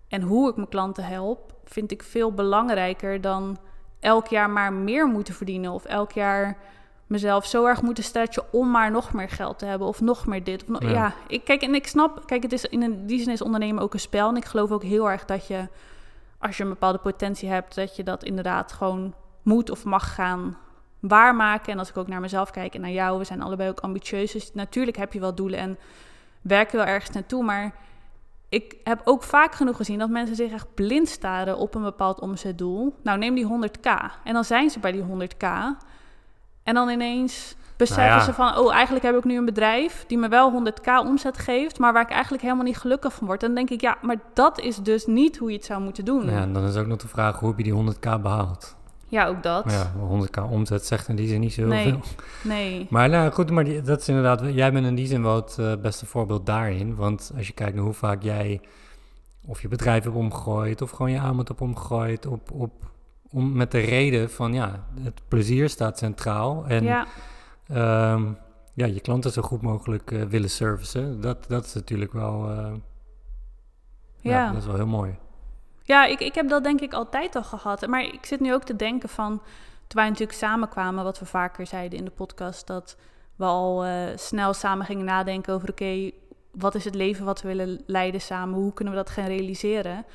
en 0.07 0.21
hoe 0.21 0.49
ik 0.49 0.55
mijn 0.55 0.69
klanten 0.69 1.03
help, 1.03 1.53
vind 1.63 1.91
ik 1.91 2.03
veel 2.03 2.33
belangrijker 2.33 3.21
dan 3.21 3.57
elk 3.99 4.27
jaar 4.27 4.49
maar 4.49 4.73
meer 4.73 5.07
moeten 5.07 5.33
verdienen 5.33 5.71
of 5.71 5.85
elk 5.85 6.11
jaar 6.11 6.57
mezelf 7.11 7.45
zo 7.45 7.65
erg 7.65 7.81
moeten 7.81 8.03
stretchen 8.03 8.43
om 8.51 8.71
maar 8.71 8.91
nog 8.91 9.13
meer 9.13 9.29
geld 9.29 9.59
te 9.59 9.65
hebben 9.65 9.87
of 9.87 10.01
nog 10.01 10.25
meer 10.25 10.43
dit. 10.43 10.63
Of 10.69 10.81
Ja. 10.81 10.89
ja. 10.89 11.13
ik 11.27 11.43
kijk 11.43 11.61
en 11.61 11.75
ik 11.75 11.87
snap, 11.87 12.25
kijk, 12.25 12.43
het 12.43 12.51
is 12.51 12.65
in 12.65 12.81
een, 12.81 13.07
die 13.07 13.19
zin 13.19 13.33
is 13.33 13.41
ondernemen 13.41 13.83
ook 13.83 13.93
een 13.93 13.99
spel 13.99 14.29
en 14.29 14.35
ik 14.35 14.45
geloof 14.45 14.71
ook 14.71 14.83
heel 14.83 15.09
erg 15.09 15.25
dat 15.25 15.47
je 15.47 15.67
als 16.39 16.57
je 16.57 16.63
een 16.63 16.69
bepaalde 16.69 16.97
potentie 16.97 17.49
hebt, 17.49 17.75
dat 17.75 17.95
je 17.95 18.03
dat 18.03 18.23
inderdaad 18.23 18.71
gewoon 18.71 19.13
moet 19.41 19.69
of 19.69 19.83
mag 19.83 20.13
gaan 20.13 20.57
waarmaken. 20.99 21.71
En 21.71 21.79
als 21.79 21.89
ik 21.89 21.97
ook 21.97 22.07
naar 22.07 22.19
mezelf 22.19 22.51
kijk 22.51 22.75
en 22.75 22.81
naar 22.81 22.91
jou, 22.91 23.17
we 23.17 23.23
zijn 23.23 23.41
allebei 23.41 23.69
ook 23.69 23.79
ambitieus. 23.79 24.31
Dus 24.31 24.53
natuurlijk 24.53 24.97
heb 24.97 25.13
je 25.13 25.19
wel 25.19 25.35
doelen 25.35 25.59
en 25.59 25.77
werk 26.41 26.71
je 26.71 26.77
wel 26.77 26.85
ergens 26.85 27.15
naartoe. 27.15 27.43
Maar 27.43 27.75
ik 28.49 28.75
heb 28.83 29.01
ook 29.03 29.23
vaak 29.23 29.55
genoeg 29.55 29.75
gezien 29.75 29.99
dat 29.99 30.09
mensen 30.09 30.35
zich 30.35 30.51
echt 30.51 30.73
blind 30.73 31.09
staren 31.09 31.57
op 31.57 31.75
een 31.75 31.83
bepaald 31.83 32.19
omzetdoel. 32.19 32.95
Nou, 33.03 33.17
neem 33.17 33.35
die 33.35 33.47
100k. 33.47 33.89
En 34.23 34.33
dan 34.33 34.43
zijn 34.43 34.69
ze 34.69 34.79
bij 34.79 34.91
die 34.91 35.03
100k. 35.03 35.47
En 36.63 36.73
dan 36.73 36.89
ineens 36.89 37.55
beseffen 37.77 38.05
Nou 38.05 38.19
ja. 38.19 38.25
ze 38.25 38.33
van... 38.33 38.57
oh, 38.57 38.73
eigenlijk 38.73 39.05
heb 39.05 39.15
ik 39.17 39.23
nu 39.23 39.37
een 39.37 39.45
bedrijf 39.45 40.03
die 40.07 40.17
me 40.17 40.27
wel 40.27 40.63
100k 40.65 41.05
omzet 41.07 41.37
geeft... 41.37 41.79
maar 41.79 41.93
waar 41.93 42.01
ik 42.03 42.09
eigenlijk 42.09 42.43
helemaal 42.43 42.63
niet 42.65 42.77
gelukkig 42.77 43.13
van 43.13 43.27
word. 43.27 43.39
Dan 43.39 43.55
denk 43.55 43.69
ik, 43.69 43.81
ja, 43.81 43.97
maar 44.01 44.15
dat 44.33 44.59
is 44.59 44.77
dus 44.77 45.05
niet 45.05 45.37
hoe 45.37 45.49
je 45.51 45.55
het 45.55 45.65
zou 45.65 45.81
moeten 45.81 46.05
doen. 46.05 46.25
Ja, 46.25 46.31
Ja, 46.31 46.41
en 46.41 46.53
dan 46.53 46.63
is 46.63 46.75
ook 46.75 46.87
nog 46.87 46.97
de 46.97 47.07
vraag, 47.07 47.39
hoe 47.39 47.49
heb 47.49 47.57
je 47.57 47.63
die 47.63 47.73
100k 47.73 48.21
behaald? 48.21 48.75
ook 49.27 49.43
dat. 49.43 49.71
Ja, 49.71 49.91
100k 49.97 50.51
omzet 50.51 50.85
zegt 50.85 51.07
in 51.07 51.15
die 51.15 51.27
zin 51.27 51.39
niet 51.39 51.53
zo 51.53 51.61
heel 51.61 51.69
Nee. 51.69 51.83
veel. 51.83 51.99
Nee. 52.43 52.87
Maar 52.89 53.09
nou 53.09 53.31
goed, 53.31 53.51
maar 53.51 53.63
die- 53.63 53.81
dat 53.81 53.99
is 54.01 54.07
inderdaad, 54.07 54.41
jij 54.53 54.71
bent 54.71 54.85
in 54.85 54.95
die 54.95 55.07
zin 55.07 55.23
wel 55.23 55.35
het 55.35 55.57
eh, 55.59 55.73
beste 55.81 56.05
voorbeeld 56.05 56.45
daarin. 56.45 56.95
Want 56.95 57.31
als 57.37 57.47
je 57.47 57.53
kijkt 57.53 57.75
naar 57.75 57.83
hoe 57.83 57.93
vaak 57.93 58.23
jij 58.23 58.61
of 59.47 59.61
je 59.61 59.67
bedrijf 59.67 60.03
hebt 60.03 60.15
omgegooid 60.15 60.81
of 60.81 60.91
gewoon 60.91 61.11
je 61.11 61.19
aanbod 61.19 61.47
hebt 61.47 61.61
omgegooid 61.61 62.25
op, 62.25 62.51
op, 62.51 62.71
om, 63.31 63.53
met 63.53 63.71
de 63.71 63.79
reden 63.79 64.29
van 64.29 64.53
ja, 64.53 64.85
het 65.01 65.21
plezier 65.27 65.69
staat 65.69 65.97
centraal. 65.97 66.65
En 66.67 66.83
ja, 66.83 67.07
Ehm, 67.73 68.31
ja, 68.73 68.85
je 68.85 68.99
klanten 68.99 69.31
zo 69.31 69.41
goed 69.41 69.61
mogelijk 69.61 70.11
eh, 70.11 70.23
willen 70.23 70.49
servicen. 70.49 71.21
Dat, 71.21 71.45
dat 71.47 71.65
is 71.65 71.73
natuurlijk 71.73 72.13
wel, 72.13 72.49
eh, 72.49 72.73
ja. 74.17 74.31
ja. 74.31 74.47
dat 74.47 74.61
is 74.61 74.65
wel 74.65 74.75
heel 74.75 74.87
mooi. 74.87 75.15
Ja, 75.83 76.05
ik, 76.05 76.19
ik 76.19 76.35
heb 76.35 76.49
dat 76.49 76.63
denk 76.63 76.81
ik 76.81 76.93
altijd 76.93 77.35
al 77.35 77.43
gehad. 77.43 77.87
Maar 77.87 78.03
ik 78.03 78.25
zit 78.25 78.39
nu 78.39 78.53
ook 78.53 78.63
te 78.63 78.75
denken 78.75 79.09
van... 79.09 79.37
toen 79.87 80.01
wij 80.01 80.09
natuurlijk 80.09 80.37
samenkwamen, 80.37 81.03
wat 81.03 81.19
we 81.19 81.25
vaker 81.25 81.67
zeiden 81.67 81.99
in 81.99 82.05
de 82.05 82.11
podcast... 82.11 82.67
dat 82.67 82.97
we 83.35 83.45
al 83.45 83.85
eh, 83.85 84.17
snel 84.17 84.53
samen 84.53 84.85
gingen 84.85 85.05
nadenken 85.05 85.53
over... 85.53 85.69
oké, 85.69 86.11
wat 86.51 86.75
is 86.75 86.85
het 86.85 86.95
leven 86.95 87.25
wat 87.25 87.41
we 87.41 87.47
willen 87.47 87.83
leiden 87.85 88.21
samen? 88.21 88.59
Hoe 88.59 88.73
kunnen 88.73 88.93
we 88.93 88.99
dat 88.99 89.09
gaan 89.09 89.25
realiseren? 89.27 90.05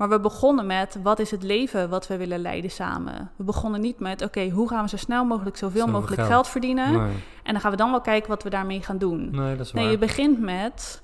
Maar 0.00 0.08
we 0.08 0.20
begonnen 0.20 0.66
met, 0.66 0.98
wat 1.02 1.18
is 1.18 1.30
het 1.30 1.42
leven 1.42 1.88
wat 1.88 2.06
we 2.06 2.16
willen 2.16 2.38
leiden 2.38 2.70
samen? 2.70 3.30
We 3.36 3.44
begonnen 3.44 3.80
niet 3.80 3.98
met, 3.98 4.22
oké, 4.24 4.48
hoe 4.48 4.68
gaan 4.68 4.82
we 4.82 4.88
zo 4.88 4.96
snel 4.96 5.24
mogelijk... 5.24 5.56
zoveel 5.56 5.86
mogelijk 5.86 6.14
geld. 6.20 6.28
geld, 6.28 6.48
verdienen? 6.48 6.92
Nee, 6.92 7.16
En 7.42 7.52
dan 7.52 7.60
gaan 7.60 7.70
we 7.70 7.76
dan 7.76 7.90
wel 7.90 8.00
kijken 8.00 8.28
wat 8.28 8.42
we 8.42 8.50
daarmee 8.50 8.82
gaan 8.82 8.98
doen. 8.98 9.28
nee, 9.30 9.56
dat 9.56 9.66
is 9.66 9.72
waar. 9.72 9.82
Nee, 9.82 9.90
je 9.90 9.98
begint 9.98 10.40
met 10.40 11.02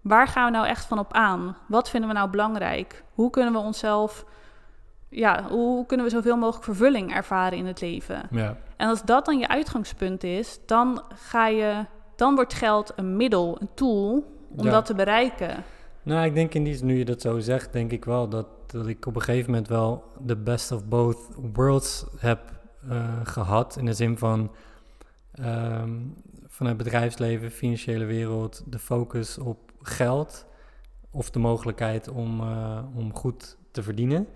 waar 0.00 0.28
gaan 0.28 0.44
we 0.44 0.50
nou 0.50 0.66
echt 0.66 0.84
van 0.86 0.98
op 0.98 1.12
aan? 1.12 1.56
Wat 1.68 1.90
vinden 1.90 2.08
we 2.10 2.14
nou 2.16 2.30
belangrijk? 2.30 3.04
Hoe 3.14 3.30
kunnen 3.30 3.52
we 3.52 3.58
onszelf, 3.58 4.24
ja, 5.08 5.44
hoe 5.48 5.86
kunnen 5.86 6.06
we 6.06 6.12
zoveel 6.12 6.36
mogelijk 6.36 6.64
vervulling 6.64 7.14
ervaren 7.14 7.58
in 7.58 7.66
het 7.66 7.80
leven? 7.80 8.22
Ja, 8.30 8.56
En 8.76 8.88
als 8.88 9.02
dat 9.02 9.24
dan 9.24 9.38
je 9.38 9.48
uitgangspunt 9.48 10.24
is, 10.24 10.58
dan 10.66 11.02
ga 11.14 11.46
je, 11.46 11.84
dan 12.16 12.34
wordt 12.34 12.54
geld 12.54 12.92
een 12.96 13.16
middel, 13.16 13.56
een 13.60 13.68
tool 13.74 14.34
om 14.56 14.64
Ja. 14.64 14.70
dat 14.70 14.86
te 14.86 14.94
bereiken. 14.94 15.64
Nou, 16.06 16.26
ik 16.26 16.34
denk 16.34 16.54
in 16.54 16.64
die 16.64 16.84
nu 16.84 16.98
je 16.98 17.04
dat 17.04 17.20
zo 17.20 17.38
zegt, 17.38 17.72
denk 17.72 17.92
ik 17.92 18.04
wel 18.04 18.28
dat, 18.28 18.46
dat 18.66 18.86
ik 18.86 19.06
op 19.06 19.14
een 19.14 19.22
gegeven 19.22 19.50
moment 19.50 19.68
wel 19.68 20.04
de 20.20 20.36
best 20.36 20.72
of 20.72 20.84
both 20.84 21.18
worlds 21.52 22.06
heb 22.18 22.52
eh, 22.88 23.20
gehad. 23.22 23.76
In 23.76 23.84
de 23.84 23.92
zin 23.92 24.18
van 24.18 24.50
ehm, 25.32 25.92
vanuit 26.46 26.76
bedrijfsleven, 26.76 27.50
financiële 27.50 28.04
wereld, 28.04 28.62
de 28.66 28.78
focus 28.78 29.38
op 29.38 29.72
geld 29.82 30.46
of 31.10 31.30
de 31.30 31.38
mogelijkheid 31.38 32.08
om, 32.08 32.40
eh, 32.40 32.82
om 32.94 33.14
goed 33.14 33.58
te 33.70 33.82
verdienen. 33.82 34.28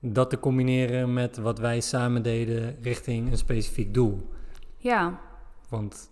Dat 0.00 0.30
te 0.30 0.38
combineren 0.38 1.12
met 1.12 1.36
wat 1.36 1.58
wij 1.58 1.80
samen 1.80 2.22
deden 2.22 2.76
richting 2.82 3.30
een 3.30 3.38
specifiek 3.38 3.94
doel. 3.94 4.30
Ja, 4.76 5.20
Want 5.68 6.10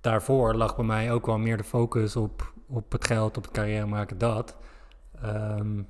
daarvoor 0.00 0.54
lag 0.54 0.76
bij 0.76 0.84
mij 0.84 1.12
ook 1.12 1.26
wel 1.26 1.38
meer 1.38 1.56
de 1.56 1.64
focus 1.64 2.16
op, 2.16 2.51
op 2.72 2.92
het 2.92 3.06
geld, 3.06 3.36
op 3.36 3.42
het 3.42 3.52
carrière 3.52 3.86
maken, 3.86 4.18
dat. 4.18 4.56
Ehm, 5.22 5.82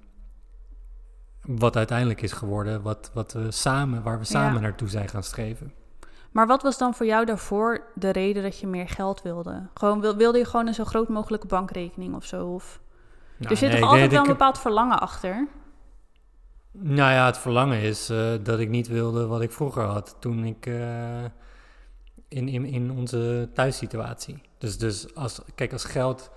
wat 1.47 1.77
uiteindelijk 1.77 2.23
is 2.23 2.33
geworden, 2.33 2.83
wat, 2.83 3.11
wat 3.15 3.33
we 3.33 3.51
samen, 3.51 4.03
waar 4.03 4.19
we 4.19 4.25
samen 4.25 4.55
Ja. 4.55 4.61
naartoe 4.61 4.89
zijn 4.89 5.09
gaan 5.09 5.23
streven. 5.23 5.73
maar 6.31 6.47
wat 6.47 6.63
was 6.63 6.79
dan 6.79 6.95
voor 6.95 7.07
jou 7.07 7.25
daarvoor 7.25 7.83
de 7.95 8.11
reden 8.11 8.43
dat 8.43 8.59
je 8.59 8.67
meer 8.67 8.89
geld 8.89 9.23
wilde? 9.23 9.67
Gewoon, 9.75 10.01
wil- 10.01 10.17
wilde 10.17 10.39
je 10.39 10.45
gewoon 10.45 10.67
een 10.67 10.75
zo 10.75 10.85
groot 10.85 11.09
mogelijke 11.09 11.47
bankrekening 11.47 12.15
of 12.15 12.25
zo? 12.25 12.47
Of... 12.47 12.81
Nou, 13.37 13.51
er 13.51 13.57
zit 13.57 13.71
nee, 13.71 13.81
toch 13.81 13.91
altijd 13.91 14.11
wel 14.11 14.21
een 14.21 14.27
bepaald 14.27 14.59
verlangen 14.59 15.01
achter? 15.01 15.49
Nou 16.71 17.13
ja, 17.13 17.27
het 17.27 17.39
verlangen 17.39 17.81
is 17.81 18.09
eh, 18.11 18.33
dat 18.43 18.59
ik 18.59 18.69
niet 18.69 18.89
wilde 18.89 19.27
wat 19.27 19.41
ik 19.41 19.53
vroeger 19.53 19.83
had 19.83 20.17
toen 20.21 20.45
ik 20.45 20.67
eh, 20.67 21.25
in, 22.29 22.49
in, 22.49 22.65
in 22.65 22.91
onze 22.91 23.51
thuissituatie. 23.55 24.43
Dus, 24.59 24.79
dus 24.79 25.15
als, 25.15 25.41
kijk, 25.55 25.73
als 25.73 25.85
geld 25.85 26.31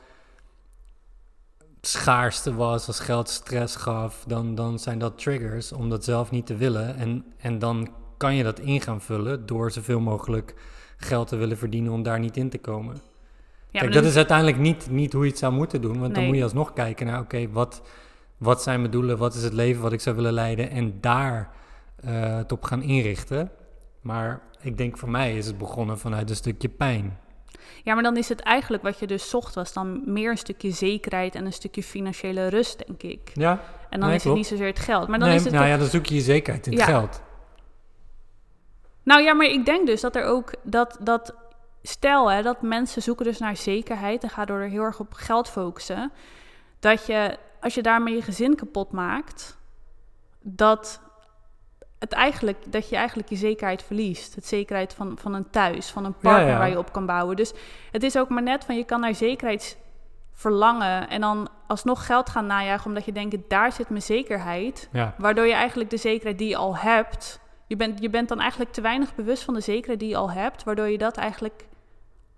schaarste 1.87 2.55
was, 2.55 2.87
als 2.87 2.99
geld 2.99 3.29
stress 3.29 3.75
gaf, 3.75 4.23
dan, 4.27 4.55
dan 4.55 4.79
zijn 4.79 4.99
dat 4.99 5.17
triggers 5.17 5.71
om 5.71 5.89
dat 5.89 6.03
zelf 6.03 6.31
niet 6.31 6.45
te 6.45 6.55
willen. 6.55 6.95
En, 6.95 7.25
en 7.37 7.59
dan 7.59 7.89
kan 8.17 8.35
je 8.35 8.43
dat 8.43 8.59
in 8.59 8.81
gaan 8.81 9.01
vullen 9.01 9.45
door 9.45 9.71
zoveel 9.71 9.99
mogelijk 9.99 10.55
geld 10.97 11.27
te 11.27 11.35
willen 11.35 11.57
verdienen 11.57 11.91
om 11.91 12.03
daar 12.03 12.19
niet 12.19 12.37
in 12.37 12.49
te 12.49 12.57
komen. 12.57 12.95
Ja, 13.69 13.79
Kijk, 13.79 13.93
dat 13.93 14.05
is 14.05 14.15
uiteindelijk 14.15 14.57
niet, 14.57 14.89
niet 14.89 15.13
hoe 15.13 15.23
je 15.23 15.29
het 15.29 15.39
zou 15.39 15.53
moeten 15.53 15.81
doen. 15.81 15.99
Want 15.99 16.15
dan 16.15 16.25
moet 16.25 16.35
je 16.35 16.43
alsnog 16.43 16.73
kijken 16.73 17.05
naar, 17.05 17.19
oké, 17.19 17.49
wat, 17.51 17.81
wat 18.37 18.61
zijn 18.61 18.79
mijn 18.79 18.91
doelen? 18.91 19.17
Wat 19.17 19.33
is 19.33 19.43
het 19.43 19.53
leven 19.53 19.81
wat 19.81 19.93
ik 19.93 20.01
zou 20.01 20.15
willen 20.15 20.33
leiden? 20.33 20.69
En 20.69 20.97
daar 21.01 21.51
eh, 21.95 22.35
het 22.35 22.51
op 22.51 22.63
gaan 22.63 22.81
inrichten. 22.81 23.51
Maar 24.01 24.41
ik 24.61 24.77
denk 24.77 24.97
voor 24.97 25.09
mij 25.09 25.37
is 25.37 25.45
het 25.45 25.57
begonnen 25.57 25.99
vanuit 25.99 26.29
een 26.29 26.35
stukje 26.35 26.69
pijn. 26.69 27.17
Ja, 27.83 27.93
maar 27.93 28.03
dan 28.03 28.17
is 28.17 28.29
het 28.29 28.39
eigenlijk 28.39 28.83
wat 28.83 28.99
je 28.99 29.07
dus 29.07 29.29
zocht, 29.29 29.55
was 29.55 29.73
dan 29.73 30.01
meer 30.13 30.31
een 30.31 30.37
stukje 30.37 30.71
zekerheid 30.71 31.35
en 31.35 31.45
een 31.45 31.53
stukje 31.53 31.83
financiële 31.83 32.47
rust, 32.47 32.87
denk 32.87 33.03
ik. 33.03 33.31
Ja, 33.33 33.61
En 33.89 33.99
dan 33.99 34.09
Nee, 34.09 34.17
is 34.17 34.23
klopt. 34.23 34.37
het 34.37 34.49
niet 34.49 34.59
zozeer 34.59 34.73
het 34.73 34.85
geld. 34.85 35.07
Maar 35.07 35.19
dan 35.19 35.27
nee, 35.27 35.37
is 35.37 35.43
het 35.43 35.53
nou 35.53 35.65
ja, 35.67 35.77
dan 35.77 35.87
zoek 35.87 36.05
je 36.05 36.15
je 36.15 36.21
zekerheid 36.21 36.67
in 36.67 36.73
het 36.73 36.83
geld. 36.83 37.21
Nou 39.03 39.21
ja, 39.21 39.33
maar 39.33 39.45
ik 39.47 39.65
denk 39.65 39.87
dus 39.87 40.01
dat 40.01 40.15
er 40.15 40.23
ook 40.23 40.53
dat, 40.63 40.97
dat 41.01 41.35
stel 41.81 42.31
hè, 42.31 42.41
dat 42.41 42.61
mensen 42.61 43.01
zoeken 43.01 43.25
dus 43.25 43.37
naar 43.37 43.57
zekerheid 43.57 44.23
en 44.23 44.29
gaan 44.29 44.45
door 44.45 44.59
er 44.59 44.69
heel 44.69 44.83
erg 44.83 44.99
op 44.99 45.13
geld 45.13 45.49
focussen, 45.49 46.11
dat 46.79 47.05
je 47.05 47.37
als 47.61 47.73
je 47.75 47.81
daarmee 47.81 48.15
je 48.15 48.21
gezin 48.21 48.55
kapot 48.55 48.91
maakt, 48.91 49.57
dat 50.41 51.01
het 51.99 52.13
eigenlijk 52.13 52.71
dat 52.71 52.89
je 52.89 52.95
eigenlijk 52.95 53.29
je 53.29 53.35
zekerheid 53.35 53.83
verliest, 53.83 54.35
het 54.35 54.45
zekerheid 54.45 54.93
van, 54.93 55.17
van 55.21 55.33
een 55.33 55.49
thuis, 55.49 55.89
van 55.89 56.05
een 56.05 56.17
partner 56.17 56.51
ja. 56.51 56.57
waar 56.57 56.69
je 56.69 56.77
op 56.77 56.91
kan 56.91 57.05
bouwen. 57.05 57.35
Dus 57.35 57.53
het 57.91 58.03
is 58.03 58.17
ook 58.17 58.29
maar 58.29 58.43
net 58.43 58.65
van 58.65 58.77
je 58.77 58.83
kan 58.83 58.99
naar 58.99 59.15
zekerheid 59.15 59.77
verlangen 60.33 61.09
en 61.09 61.21
dan 61.21 61.49
alsnog 61.67 62.05
geld 62.05 62.29
gaan 62.29 62.45
najagen 62.45 62.85
omdat 62.87 63.05
je 63.05 63.11
denkt 63.11 63.49
daar 63.49 63.71
zit 63.71 63.89
mijn 63.89 64.01
zekerheid. 64.01 64.89
Ja, 64.91 65.15
Waardoor 65.17 65.45
je 65.45 65.53
eigenlijk 65.53 65.89
de 65.89 65.97
zekerheid 65.97 66.37
die 66.37 66.49
je 66.49 66.55
al 66.55 66.77
hebt. 66.77 67.39
Je 67.67 67.75
bent, 67.75 68.01
je 68.01 68.09
bent 68.09 68.29
dan 68.29 68.39
eigenlijk 68.39 68.71
te 68.71 68.81
weinig 68.81 69.15
bewust 69.15 69.43
van 69.43 69.53
de 69.53 69.59
zekerheid 69.59 69.99
die 69.99 70.09
je 70.09 70.15
al 70.15 70.31
hebt. 70.31 70.63
Waardoor 70.63 70.87
je 70.87 70.97
dat 70.97 71.17
eigenlijk 71.17 71.67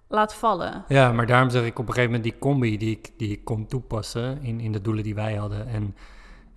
laat 0.08 0.34
vallen. 0.34 0.84
ja, 0.88 1.12
maar 1.12 1.26
daarom 1.26 1.50
zeg 1.50 1.66
ik 1.66 1.80
op 1.80 1.88
een 1.88 1.94
gegeven 1.94 2.12
moment 2.12 2.24
die 2.24 2.40
combi 2.40 2.78
die 2.78 2.92
ik, 2.92 3.12
die 3.18 3.32
ik 3.32 3.46
kon 3.46 3.68
toepassen 3.68 4.42
in, 4.42 4.60
in 4.60 4.72
de 4.72 4.82
doelen 4.82 5.04
die 5.04 5.16
wij 5.16 5.36
hadden 5.36 5.68
en, 5.68 5.96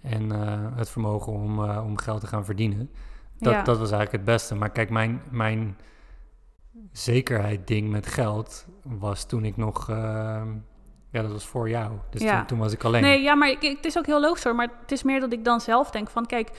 en 0.02 0.32
eh, 0.32 0.58
het 0.76 0.90
vermogen 0.90 1.32
om, 1.32 1.64
eh, 1.64 1.84
om 1.84 1.98
geld 1.98 2.20
te 2.20 2.26
gaan 2.26 2.44
verdienen. 2.44 2.90
Dat, 3.38 3.52
Ja. 3.52 3.62
dat 3.62 3.78
was 3.78 3.90
eigenlijk 3.90 4.12
het 4.12 4.34
beste. 4.34 4.54
Maar 4.54 4.70
kijk, 4.70 4.90
mijn, 4.90 5.22
mijn 5.30 5.76
zekerheid 6.92 7.66
ding 7.66 7.90
met 7.90 8.06
geld 8.06 8.66
was 8.82 9.24
toen 9.26 9.44
ik 9.44 9.56
nog, 9.56 9.88
eh, 9.90 9.96
ja, 11.10 11.22
dat 11.22 11.30
was 11.32 11.46
voor 11.46 11.68
jou. 11.68 11.92
Dus 12.10 12.22
Ja. 12.22 12.36
toen, 12.38 12.46
toen 12.46 12.58
was 12.58 12.72
ik 12.72 12.84
alleen. 12.84 13.02
Nee, 13.02 13.22
ja, 13.22 13.34
maar 13.34 13.48
ik- 13.50 13.62
het 13.76 13.84
is 13.84 13.98
ook 13.98 14.06
heel 14.06 14.20
logisch 14.20 14.44
hoor. 14.44 14.54
Maar 14.54 14.68
het 14.80 14.92
is 14.92 15.02
meer 15.02 15.20
dat 15.20 15.32
ik 15.32 15.44
dan 15.44 15.60
zelf 15.60 15.90
denk 15.90 16.10
van... 16.10 16.26
Kijk, 16.26 16.50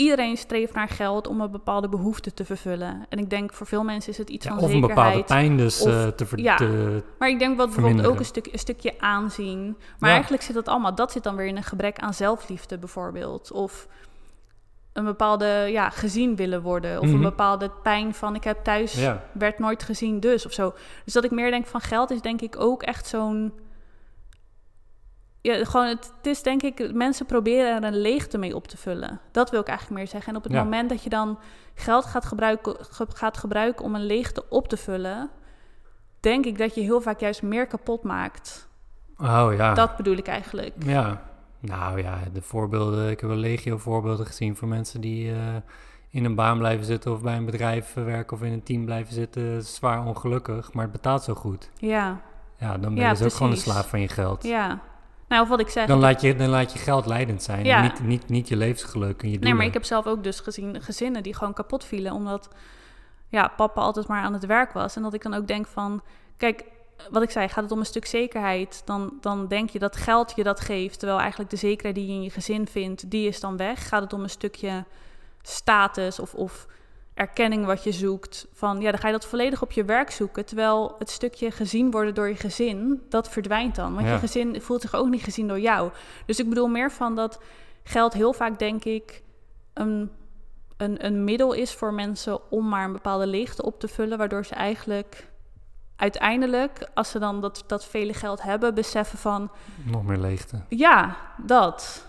iedereen 0.00 0.36
streeft 0.36 0.74
naar 0.74 0.88
geld 0.88 1.26
om 1.26 1.40
een 1.40 1.50
bepaalde 1.50 1.88
behoefte 1.88 2.34
te 2.34 2.44
vervullen. 2.44 3.06
En 3.08 3.18
ik 3.18 3.30
denk 3.30 3.52
voor 3.52 3.66
veel 3.66 3.84
mensen 3.84 4.12
is 4.12 4.18
het 4.18 4.30
iets 4.30 4.44
Ja, 4.46 4.50
van 4.50 4.58
of 4.60 4.64
een 4.64 4.70
zekerheid. 4.80 4.96
bepaalde 5.06 5.24
pijn 5.24 5.56
dus 5.56 5.80
of- 5.80 5.88
eh, 5.92 6.06
te, 6.06 6.26
ver, 6.26 6.38
ja. 6.38 6.56
te- 6.56 7.02
Maar 7.18 7.28
ik 7.28 7.38
denk 7.38 7.56
wat 7.56 7.70
bijvoorbeeld 7.74 8.06
ook 8.06 8.18
een, 8.18 8.24
stuk, 8.24 8.46
een 8.52 8.58
stukje 8.58 8.94
aanzien. 9.00 9.76
Maar 9.98 10.08
Ja. 10.08 10.14
eigenlijk 10.14 10.42
zit 10.42 10.54
dat 10.54 10.68
allemaal, 10.68 10.94
dat 10.94 11.12
zit 11.12 11.22
dan 11.22 11.36
weer 11.36 11.46
in 11.46 11.56
een 11.56 11.62
gebrek 11.62 11.98
aan 11.98 12.14
zelfliefde 12.14 12.78
bijvoorbeeld. 12.78 13.52
Of 13.52 13.86
een 14.92 15.04
bepaalde 15.04 15.46
ja, 15.70 15.90
gezien 15.90 16.36
willen 16.36 16.62
worden. 16.62 16.98
Of 17.00 17.06
Mhm. 17.06 17.14
een 17.14 17.20
bepaalde 17.20 17.70
pijn 17.82 18.14
van 18.14 18.34
ik 18.34 18.44
heb 18.44 18.64
thuis, 18.64 18.94
Ja. 19.00 19.24
werd 19.32 19.58
nooit 19.58 19.82
gezien 19.82 20.20
dus 20.20 20.46
of 20.46 20.52
zo. 20.52 20.74
Dus 21.04 21.12
dat 21.14 21.24
ik 21.24 21.30
meer 21.30 21.50
denk 21.50 21.66
van 21.66 21.80
geld 21.80 22.10
is 22.10 22.20
denk 22.20 22.40
ik 22.40 22.60
ook 22.60 22.82
echt 22.82 23.06
zo'n... 23.06 23.52
Ja, 25.42 25.64
gewoon 25.64 25.86
het, 25.86 26.12
het 26.16 26.26
is 26.26 26.42
denk 26.42 26.62
ik, 26.62 26.92
mensen 26.94 27.26
proberen 27.26 27.76
er 27.76 27.84
een 27.84 28.00
leegte 28.00 28.38
mee 28.38 28.54
op 28.54 28.68
te 28.68 28.76
vullen. 28.76 29.20
Dat 29.30 29.50
wil 29.50 29.60
ik 29.60 29.66
eigenlijk 29.68 29.98
meer 29.98 30.08
zeggen. 30.08 30.30
En 30.32 30.36
op 30.38 30.42
het 30.44 30.52
Ja. 30.52 30.62
moment 30.62 30.88
dat 30.88 31.02
je 31.02 31.10
dan 31.10 31.38
geld 31.74 32.04
gaat 32.04 32.24
gebruiken, 32.24 32.76
ge- 32.80 33.06
gaat 33.14 33.36
gebruiken 33.36 33.84
om 33.84 33.94
een 33.94 34.04
leegte 34.06 34.44
op 34.48 34.68
te 34.68 34.76
vullen, 34.76 35.30
denk 36.20 36.44
ik 36.46 36.58
dat 36.58 36.74
je 36.74 36.80
heel 36.80 37.00
vaak 37.00 37.20
juist 37.20 37.42
meer 37.42 37.66
kapot 37.66 38.02
maakt. 38.02 38.68
Oh 39.18 39.48
ja. 39.56 39.74
Dat 39.74 39.96
bedoel 39.96 40.16
ik 40.16 40.26
eigenlijk. 40.26 40.74
Ja, 40.84 41.22
nou 41.60 42.02
ja, 42.02 42.18
de 42.32 42.42
voorbeelden, 42.42 43.10
ik 43.10 43.20
heb 43.20 43.28
wel 43.30 43.38
legio 43.38 43.76
voorbeelden 43.78 44.26
gezien 44.26 44.56
voor 44.56 44.68
mensen 44.68 45.00
die 45.00 45.32
eh, 45.32 45.38
in 46.10 46.24
een 46.24 46.34
baan 46.34 46.58
blijven 46.58 46.84
zitten 46.86 47.12
of 47.12 47.22
bij 47.22 47.36
een 47.36 47.44
bedrijf 47.44 47.94
werken 47.94 48.36
of 48.36 48.42
in 48.42 48.52
een 48.52 48.62
team 48.62 48.84
blijven 48.84 49.14
zitten, 49.14 49.62
zwaar 49.64 50.06
ongelukkig, 50.06 50.72
maar 50.72 50.82
het 50.82 50.92
betaalt 50.92 51.22
zo 51.22 51.34
goed. 51.34 51.70
Ja, 51.76 52.20
Ja, 52.58 52.70
dan 52.78 52.94
ben 52.94 53.02
Ja, 53.02 53.10
je 53.10 53.16
dus 53.16 53.22
ook 53.26 53.32
gewoon 53.32 53.52
een 53.52 53.58
slaaf 53.58 53.88
van 53.88 54.00
je 54.00 54.08
geld. 54.08 54.42
ja. 54.42 54.80
Nou, 55.30 55.42
of 55.42 55.48
wat 55.48 55.60
ik 55.60 55.68
zeg. 55.68 55.86
Dan 55.86 55.98
laat, 55.98 56.20
je, 56.20 56.36
dan 56.36 56.48
laat 56.48 56.72
je 56.72 56.78
geld 56.78 57.06
leidend 57.06 57.42
zijn, 57.42 57.64
Ja. 57.64 57.76
en 57.76 57.82
niet, 57.82 58.02
niet, 58.02 58.28
niet 58.28 58.48
je 58.48 58.56
levensgeluk 58.56 59.22
en 59.22 59.30
je 59.30 59.38
nee, 59.38 59.54
maar 59.54 59.66
ik 59.66 59.72
heb 59.72 59.84
zelf 59.84 60.06
ook 60.06 60.24
dus 60.24 60.40
gezien 60.40 60.82
gezinnen 60.82 61.22
die 61.22 61.34
gewoon 61.34 61.52
kapot 61.52 61.84
vielen. 61.84 62.12
Omdat 62.12 62.48
ja, 63.28 63.48
papa 63.56 63.80
altijd 63.80 64.06
maar 64.06 64.22
aan 64.22 64.32
het 64.32 64.46
werk 64.46 64.72
was. 64.72 64.96
En 64.96 65.02
dat 65.02 65.14
ik 65.14 65.22
dan 65.22 65.34
ook 65.34 65.46
denk 65.46 65.66
van... 65.66 66.02
Kijk, 66.36 66.64
wat 67.10 67.22
ik 67.22 67.30
zei, 67.30 67.48
gaat 67.48 67.62
het 67.62 67.72
om 67.72 67.78
een 67.78 67.86
stuk 67.86 68.06
zekerheid... 68.06 68.82
dan, 68.84 69.12
dan 69.20 69.48
denk 69.48 69.70
je 69.70 69.78
dat 69.78 69.96
geld 69.96 70.32
je 70.36 70.42
dat 70.42 70.60
geeft... 70.60 70.98
terwijl 70.98 71.20
eigenlijk 71.20 71.50
de 71.50 71.56
zekerheid 71.56 71.94
die 71.94 72.06
je 72.06 72.12
in 72.12 72.22
je 72.22 72.30
gezin 72.30 72.66
vindt... 72.66 73.10
die 73.10 73.28
is 73.28 73.40
dan 73.40 73.56
weg. 73.56 73.88
Gaat 73.88 74.02
het 74.02 74.12
om 74.12 74.22
een 74.22 74.30
stukje 74.30 74.84
status 75.42 76.18
of, 76.18 76.34
of 76.34 76.66
erkenning 77.20 77.66
wat 77.66 77.84
je 77.84 77.92
zoekt... 77.92 78.46
van 78.52 78.80
ja, 78.80 78.90
dan 78.90 79.00
ga 79.00 79.06
je 79.06 79.12
dat 79.12 79.26
volledig 79.26 79.62
op 79.62 79.72
je 79.72 79.84
werk 79.84 80.10
zoeken... 80.10 80.44
terwijl 80.44 80.94
het 80.98 81.10
stukje 81.10 81.50
gezien 81.50 81.90
worden 81.90 82.14
door 82.14 82.28
je 82.28 82.36
gezin... 82.36 83.02
dat 83.08 83.28
verdwijnt 83.28 83.74
dan. 83.74 83.94
Want 83.94 84.06
Ja. 84.06 84.12
je 84.12 84.18
gezin 84.18 84.60
voelt 84.60 84.80
zich 84.80 84.94
ook 84.94 85.08
niet 85.08 85.22
gezien 85.22 85.48
door 85.48 85.60
jou. 85.60 85.90
Dus 86.26 86.38
ik 86.38 86.48
bedoel 86.48 86.68
meer 86.68 86.90
van 86.90 87.14
dat 87.14 87.40
geld 87.84 88.12
heel 88.12 88.32
vaak, 88.32 88.58
denk 88.58 88.84
ik... 88.84 89.22
een, 89.74 90.10
een, 90.76 91.04
een 91.06 91.24
middel 91.24 91.52
is 91.52 91.74
voor 91.74 91.94
mensen 91.94 92.50
om 92.50 92.68
maar 92.68 92.84
een 92.84 92.92
bepaalde 92.92 93.26
leegte 93.26 93.62
op 93.62 93.80
te 93.80 93.88
vullen... 93.88 94.18
waardoor 94.18 94.44
ze 94.44 94.54
eigenlijk 94.54 95.28
uiteindelijk, 95.96 96.88
als 96.94 97.10
ze 97.10 97.18
dan 97.18 97.40
dat, 97.40 97.64
dat 97.66 97.84
vele 97.84 98.14
geld 98.14 98.42
hebben... 98.42 98.74
beseffen 98.74 99.18
van 99.18 99.50
Nog 99.84 100.04
meer 100.04 100.18
leegte. 100.18 100.60
ja, 100.68 101.16
dat. 101.46 102.08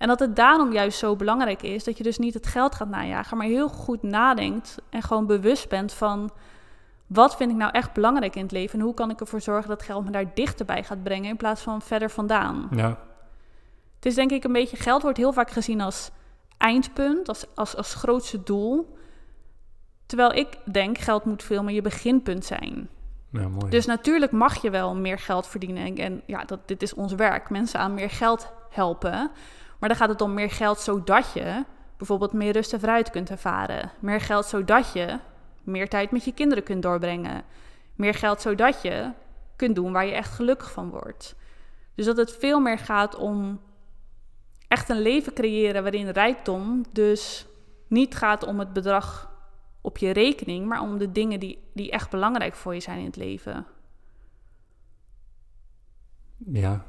En 0.00 0.08
dat 0.08 0.18
het 0.20 0.36
daarom 0.36 0.72
juist 0.72 0.98
zo 0.98 1.16
belangrijk 1.16 1.62
is 1.62 1.84
dat 1.84 1.96
je 1.96 2.02
dus 2.02 2.18
niet 2.18 2.34
het 2.34 2.46
geld 2.46 2.74
gaat 2.74 2.88
najagen, 2.88 3.36
maar 3.36 3.46
heel 3.46 3.68
goed 3.68 4.02
nadenkt 4.02 4.76
en 4.90 5.02
gewoon 5.02 5.26
bewust 5.26 5.68
bent 5.68 5.92
van 5.92 6.30
wat 7.06 7.36
vind 7.36 7.50
ik 7.50 7.56
nou 7.56 7.72
echt 7.72 7.92
belangrijk 7.92 8.36
in 8.36 8.42
het 8.42 8.52
leven 8.52 8.78
en 8.78 8.84
hoe 8.84 8.94
kan 8.94 9.10
ik 9.10 9.20
ervoor 9.20 9.40
zorgen 9.40 9.68
dat 9.68 9.82
geld 9.82 10.04
me 10.04 10.10
daar 10.10 10.34
dichterbij 10.34 10.84
gaat 10.84 11.02
brengen 11.02 11.30
in 11.30 11.36
plaats 11.36 11.62
van 11.62 11.82
verder 11.82 12.10
vandaan. 12.10 12.68
Ja, 12.70 12.88
Het 13.94 14.06
is 14.06 14.14
denk 14.14 14.30
ik 14.30 14.44
een 14.44 14.52
beetje, 14.52 14.76
geld 14.76 15.02
wordt 15.02 15.16
heel 15.16 15.32
vaak 15.32 15.50
gezien 15.50 15.80
als 15.80 16.10
eindpunt, 16.56 17.28
als, 17.28 17.44
als, 17.54 17.76
als 17.76 17.94
grootste 17.94 18.42
doel. 18.42 18.96
Terwijl 20.06 20.32
ik 20.32 20.58
denk, 20.72 20.98
geld 20.98 21.24
moet 21.24 21.42
veel 21.42 21.62
meer 21.62 21.74
je 21.74 21.82
beginpunt 21.82 22.44
zijn. 22.44 22.88
ja 23.30 23.48
mooi. 23.48 23.70
Dus 23.70 23.86
natuurlijk 23.86 24.32
mag 24.32 24.62
je 24.62 24.70
wel 24.70 24.94
meer 24.94 25.18
geld 25.18 25.46
verdienen. 25.46 25.84
En, 25.84 25.96
en 25.96 26.22
ja, 26.26 26.44
dat, 26.44 26.68
dit 26.68 26.82
is 26.82 26.94
ons 26.94 27.12
werk. 27.12 27.50
Mensen 27.50 27.80
aan 27.80 27.94
meer 27.94 28.10
geld 28.10 28.52
helpen. 28.70 29.30
Maar 29.80 29.88
dan 29.88 29.98
gaat 29.98 30.08
het 30.08 30.20
om 30.20 30.34
meer 30.34 30.50
geld 30.50 30.78
zodat 30.78 31.32
je 31.32 31.64
bijvoorbeeld 31.96 32.32
meer 32.32 32.52
rust 32.52 32.72
en 32.72 32.80
vrijheid 32.80 33.10
kunt 33.10 33.30
ervaren. 33.30 33.90
Meer 33.98 34.20
geld 34.20 34.46
zodat 34.46 34.92
je 34.92 35.18
meer 35.62 35.88
tijd 35.88 36.10
met 36.10 36.24
je 36.24 36.34
kinderen 36.34 36.64
kunt 36.64 36.82
doorbrengen. 36.82 37.42
Meer 37.94 38.14
geld 38.14 38.40
zodat 38.40 38.82
je 38.82 39.10
kunt 39.56 39.74
doen 39.74 39.92
waar 39.92 40.06
je 40.06 40.12
echt 40.12 40.32
gelukkig 40.32 40.72
van 40.72 40.90
wordt. 40.90 41.34
Dus 41.94 42.06
dat 42.06 42.16
het 42.16 42.36
veel 42.38 42.60
meer 42.60 42.78
gaat 42.78 43.16
om 43.16 43.60
echt 44.68 44.88
een 44.88 45.02
leven 45.02 45.32
creëren 45.32 45.82
waarin 45.82 46.08
rijkdom 46.08 46.84
dus 46.92 47.46
niet 47.88 48.16
gaat 48.16 48.44
om 48.44 48.58
het 48.58 48.72
bedrag 48.72 49.30
op 49.80 49.98
je 49.98 50.10
rekening, 50.10 50.66
maar 50.66 50.80
om 50.80 50.98
de 50.98 51.12
dingen 51.12 51.40
die, 51.40 51.70
die 51.74 51.90
echt 51.90 52.10
belangrijk 52.10 52.54
voor 52.54 52.74
je 52.74 52.80
zijn 52.80 52.98
in 52.98 53.04
het 53.04 53.16
leven. 53.16 53.66
Ja, 56.36 56.84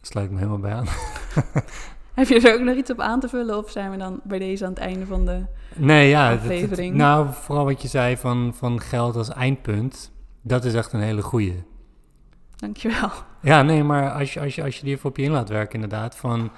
sluit 0.00 0.30
me 0.30 0.36
helemaal 0.36 0.58
bij 0.58 0.72
aan. 0.72 0.86
Heb 2.14 2.28
je 2.28 2.40
er 2.40 2.54
ook 2.54 2.60
nog 2.60 2.76
iets 2.76 2.90
op 2.90 3.00
aan 3.00 3.20
te 3.20 3.28
vullen 3.28 3.58
of 3.58 3.70
zijn 3.70 3.90
we 3.90 3.96
dan 3.96 4.20
bij 4.24 4.38
deze 4.38 4.64
aan 4.64 4.70
het 4.70 4.78
einde 4.78 5.06
van 5.06 5.24
de... 5.26 5.44
Nee, 5.74 6.08
ja. 6.08 6.30
het- 6.30 6.40
aflevering. 6.40 6.94
nou, 6.94 7.28
vooral 7.32 7.64
wat 7.64 7.82
je 7.82 7.88
zei 7.88 8.16
van, 8.16 8.52
van 8.54 8.80
geld 8.80 9.16
als 9.16 9.28
eindpunt, 9.28 10.12
dat 10.42 10.64
is 10.64 10.74
echt 10.74 10.92
een 10.92 11.00
hele 11.00 11.22
goeie. 11.22 11.62
Dankjewel. 12.56 13.10
Ja, 13.40 13.62
nee, 13.62 13.82
maar 13.82 14.10
als 14.12 14.32
je, 14.34 14.40
als 14.40 14.54
je, 14.54 14.62
als 14.62 14.76
je 14.76 14.84
die 14.84 14.94
even 14.94 15.08
op 15.08 15.16
je 15.16 15.22
in 15.22 15.30
laat 15.30 15.48
werken, 15.48 15.74
inderdaad, 15.74 16.16
van 16.16 16.50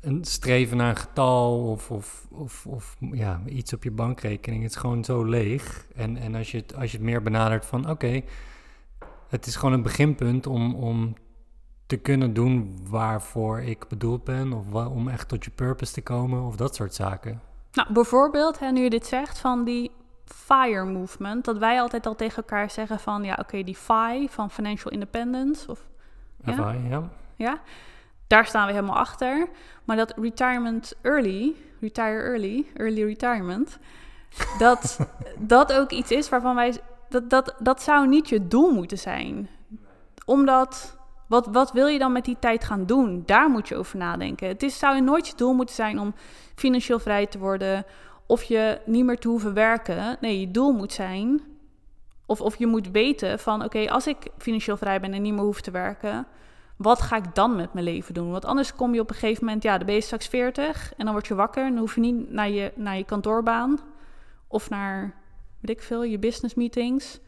een 0.00 0.24
streven 0.24 0.76
naar 0.76 0.88
een 0.88 0.96
getal 0.96 1.70
of, 1.70 1.90
of, 1.90 2.26
of, 2.30 2.66
of 2.66 2.96
ja, 3.12 3.40
iets 3.46 3.72
op 3.72 3.84
je 3.84 3.90
bankrekening, 3.90 4.62
het 4.62 4.70
is 4.70 4.76
gewoon 4.76 5.04
zo 5.04 5.24
leeg. 5.24 5.86
En, 5.94 6.16
en 6.16 6.34
als, 6.34 6.50
je 6.50 6.56
het, 6.58 6.74
als 6.76 6.90
je 6.90 6.96
het 6.96 7.06
meer 7.06 7.22
benadert 7.22 7.66
van, 7.66 7.90
oké, 7.90 8.20
het 9.28 9.46
is 9.46 9.56
gewoon 9.56 9.74
een 9.74 9.82
beginpunt 9.82 10.46
om, 10.46 10.74
om 10.74 11.14
te 11.88 11.96
kunnen 11.96 12.34
doen 12.34 12.78
waarvoor 12.88 13.60
ik 13.60 13.88
bedoeld 13.88 14.24
ben, 14.24 14.52
of 14.52 14.70
wa- 14.70 14.88
om 14.88 15.08
echt 15.08 15.28
tot 15.28 15.44
je 15.44 15.50
purpose 15.50 15.92
te 15.92 16.02
komen, 16.02 16.42
of 16.42 16.56
dat 16.56 16.74
soort 16.74 16.94
zaken. 16.94 17.40
Nou, 17.72 17.92
bijvoorbeeld, 17.92 18.58
hè, 18.58 18.70
nu 18.70 18.82
je 18.82 18.90
dit 18.90 19.06
zegt, 19.06 19.38
van 19.38 19.64
die 19.64 19.90
FIRE 20.24 20.84
movement, 20.84 21.44
dat 21.44 21.58
wij 21.58 21.80
altijd 21.80 22.06
al 22.06 22.14
tegen 22.14 22.36
elkaar 22.36 22.70
zeggen 22.70 23.00
van, 23.00 23.24
ja, 23.24 23.36
oké, 23.40 23.62
die 23.62 23.76
FI 23.76 24.28
van 24.30 24.50
Financial 24.50 24.92
Independence, 24.92 25.70
of 25.70 25.86
Ja? 26.44 26.52
FI, 26.52 26.88
ja. 26.88 27.08
ja, 27.36 27.60
daar 28.26 28.46
staan 28.46 28.66
we 28.66 28.72
helemaal 28.72 28.96
achter. 28.96 29.48
Maar 29.84 29.96
dat 29.96 30.14
retirement 30.16 30.94
early, 31.02 31.54
retire 31.80 32.20
early, 32.22 32.66
early 32.74 33.02
retirement, 33.04 33.78
dat 34.58 34.98
dat 35.38 35.72
ook 35.72 35.90
iets 35.90 36.10
is 36.10 36.28
waarvan 36.28 36.54
wij, 36.54 36.76
dat, 37.08 37.30
dat, 37.30 37.54
dat 37.58 37.82
zou 37.82 38.08
niet 38.08 38.28
je 38.28 38.48
doel 38.48 38.72
moeten 38.72 38.98
zijn. 38.98 39.48
Omdat, 40.24 40.97
wat, 41.28 41.46
wat 41.46 41.72
wil 41.72 41.86
je 41.86 41.98
dan 41.98 42.12
met 42.12 42.24
die 42.24 42.36
tijd 42.38 42.64
gaan 42.64 42.86
doen? 42.86 43.22
Daar 43.26 43.50
moet 43.50 43.68
je 43.68 43.76
over 43.76 43.98
nadenken. 43.98 44.48
Het 44.48 44.62
is, 44.62 44.78
zou 44.78 45.00
nooit 45.00 45.26
je 45.26 45.36
doel 45.36 45.54
moeten 45.54 45.74
zijn 45.74 45.98
om 45.98 46.14
financieel 46.54 46.98
vrij 46.98 47.26
te 47.26 47.38
worden 47.38 47.84
of 48.26 48.42
je 48.42 48.80
niet 48.84 49.04
meer 49.04 49.18
te 49.18 49.28
hoeven 49.28 49.54
werken. 49.54 50.16
Nee, 50.20 50.40
je 50.40 50.50
doel 50.50 50.72
moet 50.72 50.92
zijn 50.92 51.40
Of, 52.26 52.40
of 52.40 52.56
je 52.56 52.66
moet 52.66 52.90
weten 52.90 53.38
van, 53.38 53.64
oké, 53.64 53.90
als 53.90 54.06
ik 54.06 54.16
financieel 54.38 54.76
vrij 54.76 55.00
ben 55.00 55.12
en 55.12 55.22
niet 55.22 55.32
meer 55.32 55.42
hoef 55.42 55.60
te 55.60 55.70
werken, 55.70 56.26
wat 56.76 57.00
ga 57.00 57.16
ik 57.16 57.34
dan 57.34 57.56
met 57.56 57.72
mijn 57.72 57.84
leven 57.84 58.14
doen? 58.14 58.30
Want 58.30 58.44
anders 58.44 58.74
kom 58.74 58.94
je 58.94 59.00
op 59.00 59.08
een 59.08 59.16
gegeven 59.16 59.44
moment, 59.44 59.62
ja, 59.62 59.76
dan 59.76 59.86
ben 59.86 59.94
je 59.94 60.00
straks 60.00 60.26
40 60.26 60.92
en 60.96 61.04
dan 61.04 61.14
word 61.14 61.26
je 61.26 61.34
wakker 61.34 61.64
en 61.64 61.70
dan 61.70 61.78
hoef 61.78 61.94
je 61.94 62.00
niet 62.00 62.30
naar 62.30 62.50
je, 62.50 62.72
naar 62.74 62.96
je 62.96 63.04
kantoorbaan 63.04 63.78
of 64.46 64.70
naar, 64.70 65.14
weet 65.60 65.76
ik 65.76 65.82
veel, 65.82 66.02
je 66.02 66.18
business 66.18 66.54
meetings. 66.54 67.20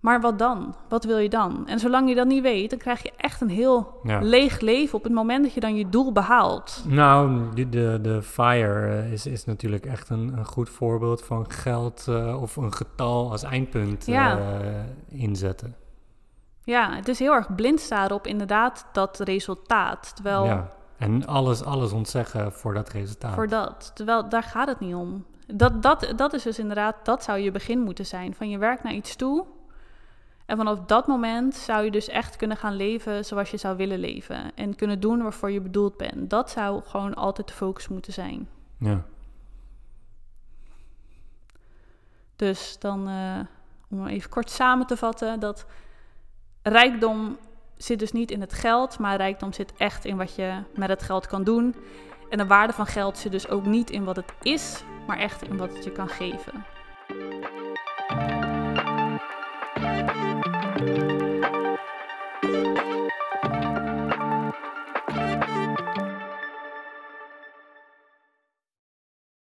Maar 0.00 0.20
wat 0.20 0.38
dan? 0.38 0.74
Wat 0.88 1.04
wil 1.04 1.18
je 1.18 1.28
dan? 1.28 1.66
En 1.66 1.78
zolang 1.78 2.08
je 2.08 2.14
dat 2.14 2.26
niet 2.26 2.42
weet, 2.42 2.70
dan 2.70 2.78
krijg 2.78 3.02
je 3.02 3.12
echt 3.16 3.40
een 3.40 3.48
heel 3.48 4.00
Ja. 4.02 4.20
leeg 4.20 4.60
leven 4.60 4.98
op 4.98 5.04
het 5.04 5.12
moment 5.12 5.42
dat 5.44 5.52
je 5.52 5.60
dan 5.60 5.76
je 5.76 5.88
doel 5.88 6.12
behaalt. 6.12 6.84
Nou, 6.88 7.40
de, 7.54 7.68
de, 7.68 7.98
de 8.02 8.22
FIRE 8.22 8.86
eh, 8.88 9.12
is, 9.12 9.26
is 9.26 9.44
natuurlijk 9.44 9.86
echt 9.86 10.08
een, 10.08 10.32
een 10.38 10.44
goed 10.44 10.68
voorbeeld 10.70 11.24
van 11.24 11.50
geld 11.50 12.04
eh, 12.08 12.42
of 12.42 12.56
een 12.56 12.72
getal 12.72 13.30
als 13.30 13.42
eindpunt 13.42 14.06
Ja. 14.06 14.38
eh, 14.38 14.68
inzetten. 15.08 15.74
Ja, 16.64 16.94
het 16.94 17.08
is 17.08 17.18
heel 17.18 17.32
erg 17.32 17.54
blind 17.54 17.80
staren 17.80 18.16
op 18.16 18.26
inderdaad 18.26 18.86
dat 18.92 19.18
resultaat. 19.18 20.12
Terwijl 20.14 20.44
Ja. 20.44 20.70
En 20.98 21.26
alles, 21.26 21.62
alles 21.64 21.92
ontzeggen 21.92 22.52
voor 22.52 22.74
dat 22.74 22.88
resultaat. 22.88 23.34
voor 23.34 23.48
dat. 23.48 23.90
Terwijl 23.94 24.28
daar 24.28 24.42
gaat 24.42 24.68
het 24.68 24.80
niet 24.80 24.94
om. 24.94 25.24
Dat, 25.54 25.82
dat, 25.82 26.12
dat 26.16 26.32
is 26.32 26.42
dus 26.42 26.58
inderdaad, 26.58 26.94
dat 27.04 27.22
zou 27.24 27.38
je 27.38 27.50
begin 27.50 27.80
moeten 27.80 28.06
zijn. 28.06 28.34
Van 28.34 28.48
je 28.50 28.58
werkt 28.58 28.82
naar 28.82 28.92
iets 28.92 29.16
toe. 29.16 29.44
En 30.50 30.56
vanaf 30.56 30.78
dat 30.86 31.06
moment 31.06 31.54
zou 31.54 31.84
je 31.84 31.90
dus 31.90 32.08
echt 32.08 32.36
kunnen 32.36 32.56
gaan 32.56 32.76
leven 32.76 33.24
zoals 33.24 33.50
je 33.50 33.56
zou 33.56 33.76
willen 33.76 33.98
leven. 33.98 34.54
En 34.54 34.76
kunnen 34.76 35.00
doen 35.00 35.22
waarvoor 35.22 35.50
je 35.50 35.60
bedoeld 35.60 35.96
bent. 35.96 36.30
Dat 36.30 36.50
zou 36.50 36.82
gewoon 36.84 37.14
altijd 37.14 37.48
de 37.48 37.54
focus 37.54 37.88
moeten 37.88 38.12
zijn. 38.12 38.48
Ja. 38.78 39.04
Dus 42.36 42.76
dan, 42.78 43.08
eh, 43.08 43.40
om 43.90 44.06
even 44.06 44.30
kort 44.30 44.50
samen 44.50 44.86
te 44.86 44.96
vatten, 44.96 45.40
dat 45.40 45.66
rijkdom 46.62 47.38
zit 47.76 47.98
dus 47.98 48.12
niet 48.12 48.30
in 48.30 48.40
het 48.40 48.52
geld, 48.52 48.98
maar 48.98 49.16
rijkdom 49.16 49.52
zit 49.52 49.72
echt 49.76 50.04
in 50.04 50.16
wat 50.16 50.34
je 50.34 50.62
met 50.74 50.88
het 50.88 51.02
geld 51.02 51.26
kan 51.26 51.44
doen. 51.44 51.74
En 52.30 52.38
de 52.38 52.46
waarde 52.46 52.72
van 52.72 52.86
geld 52.86 53.18
zit 53.18 53.32
dus 53.32 53.48
ook 53.48 53.66
niet 53.66 53.90
in 53.90 54.04
wat 54.04 54.16
het 54.16 54.32
is, 54.42 54.82
maar 55.06 55.18
echt 55.18 55.42
in 55.42 55.56
wat 55.56 55.74
het 55.74 55.84
je 55.84 55.92
kan 55.92 56.08
geven. 56.08 56.64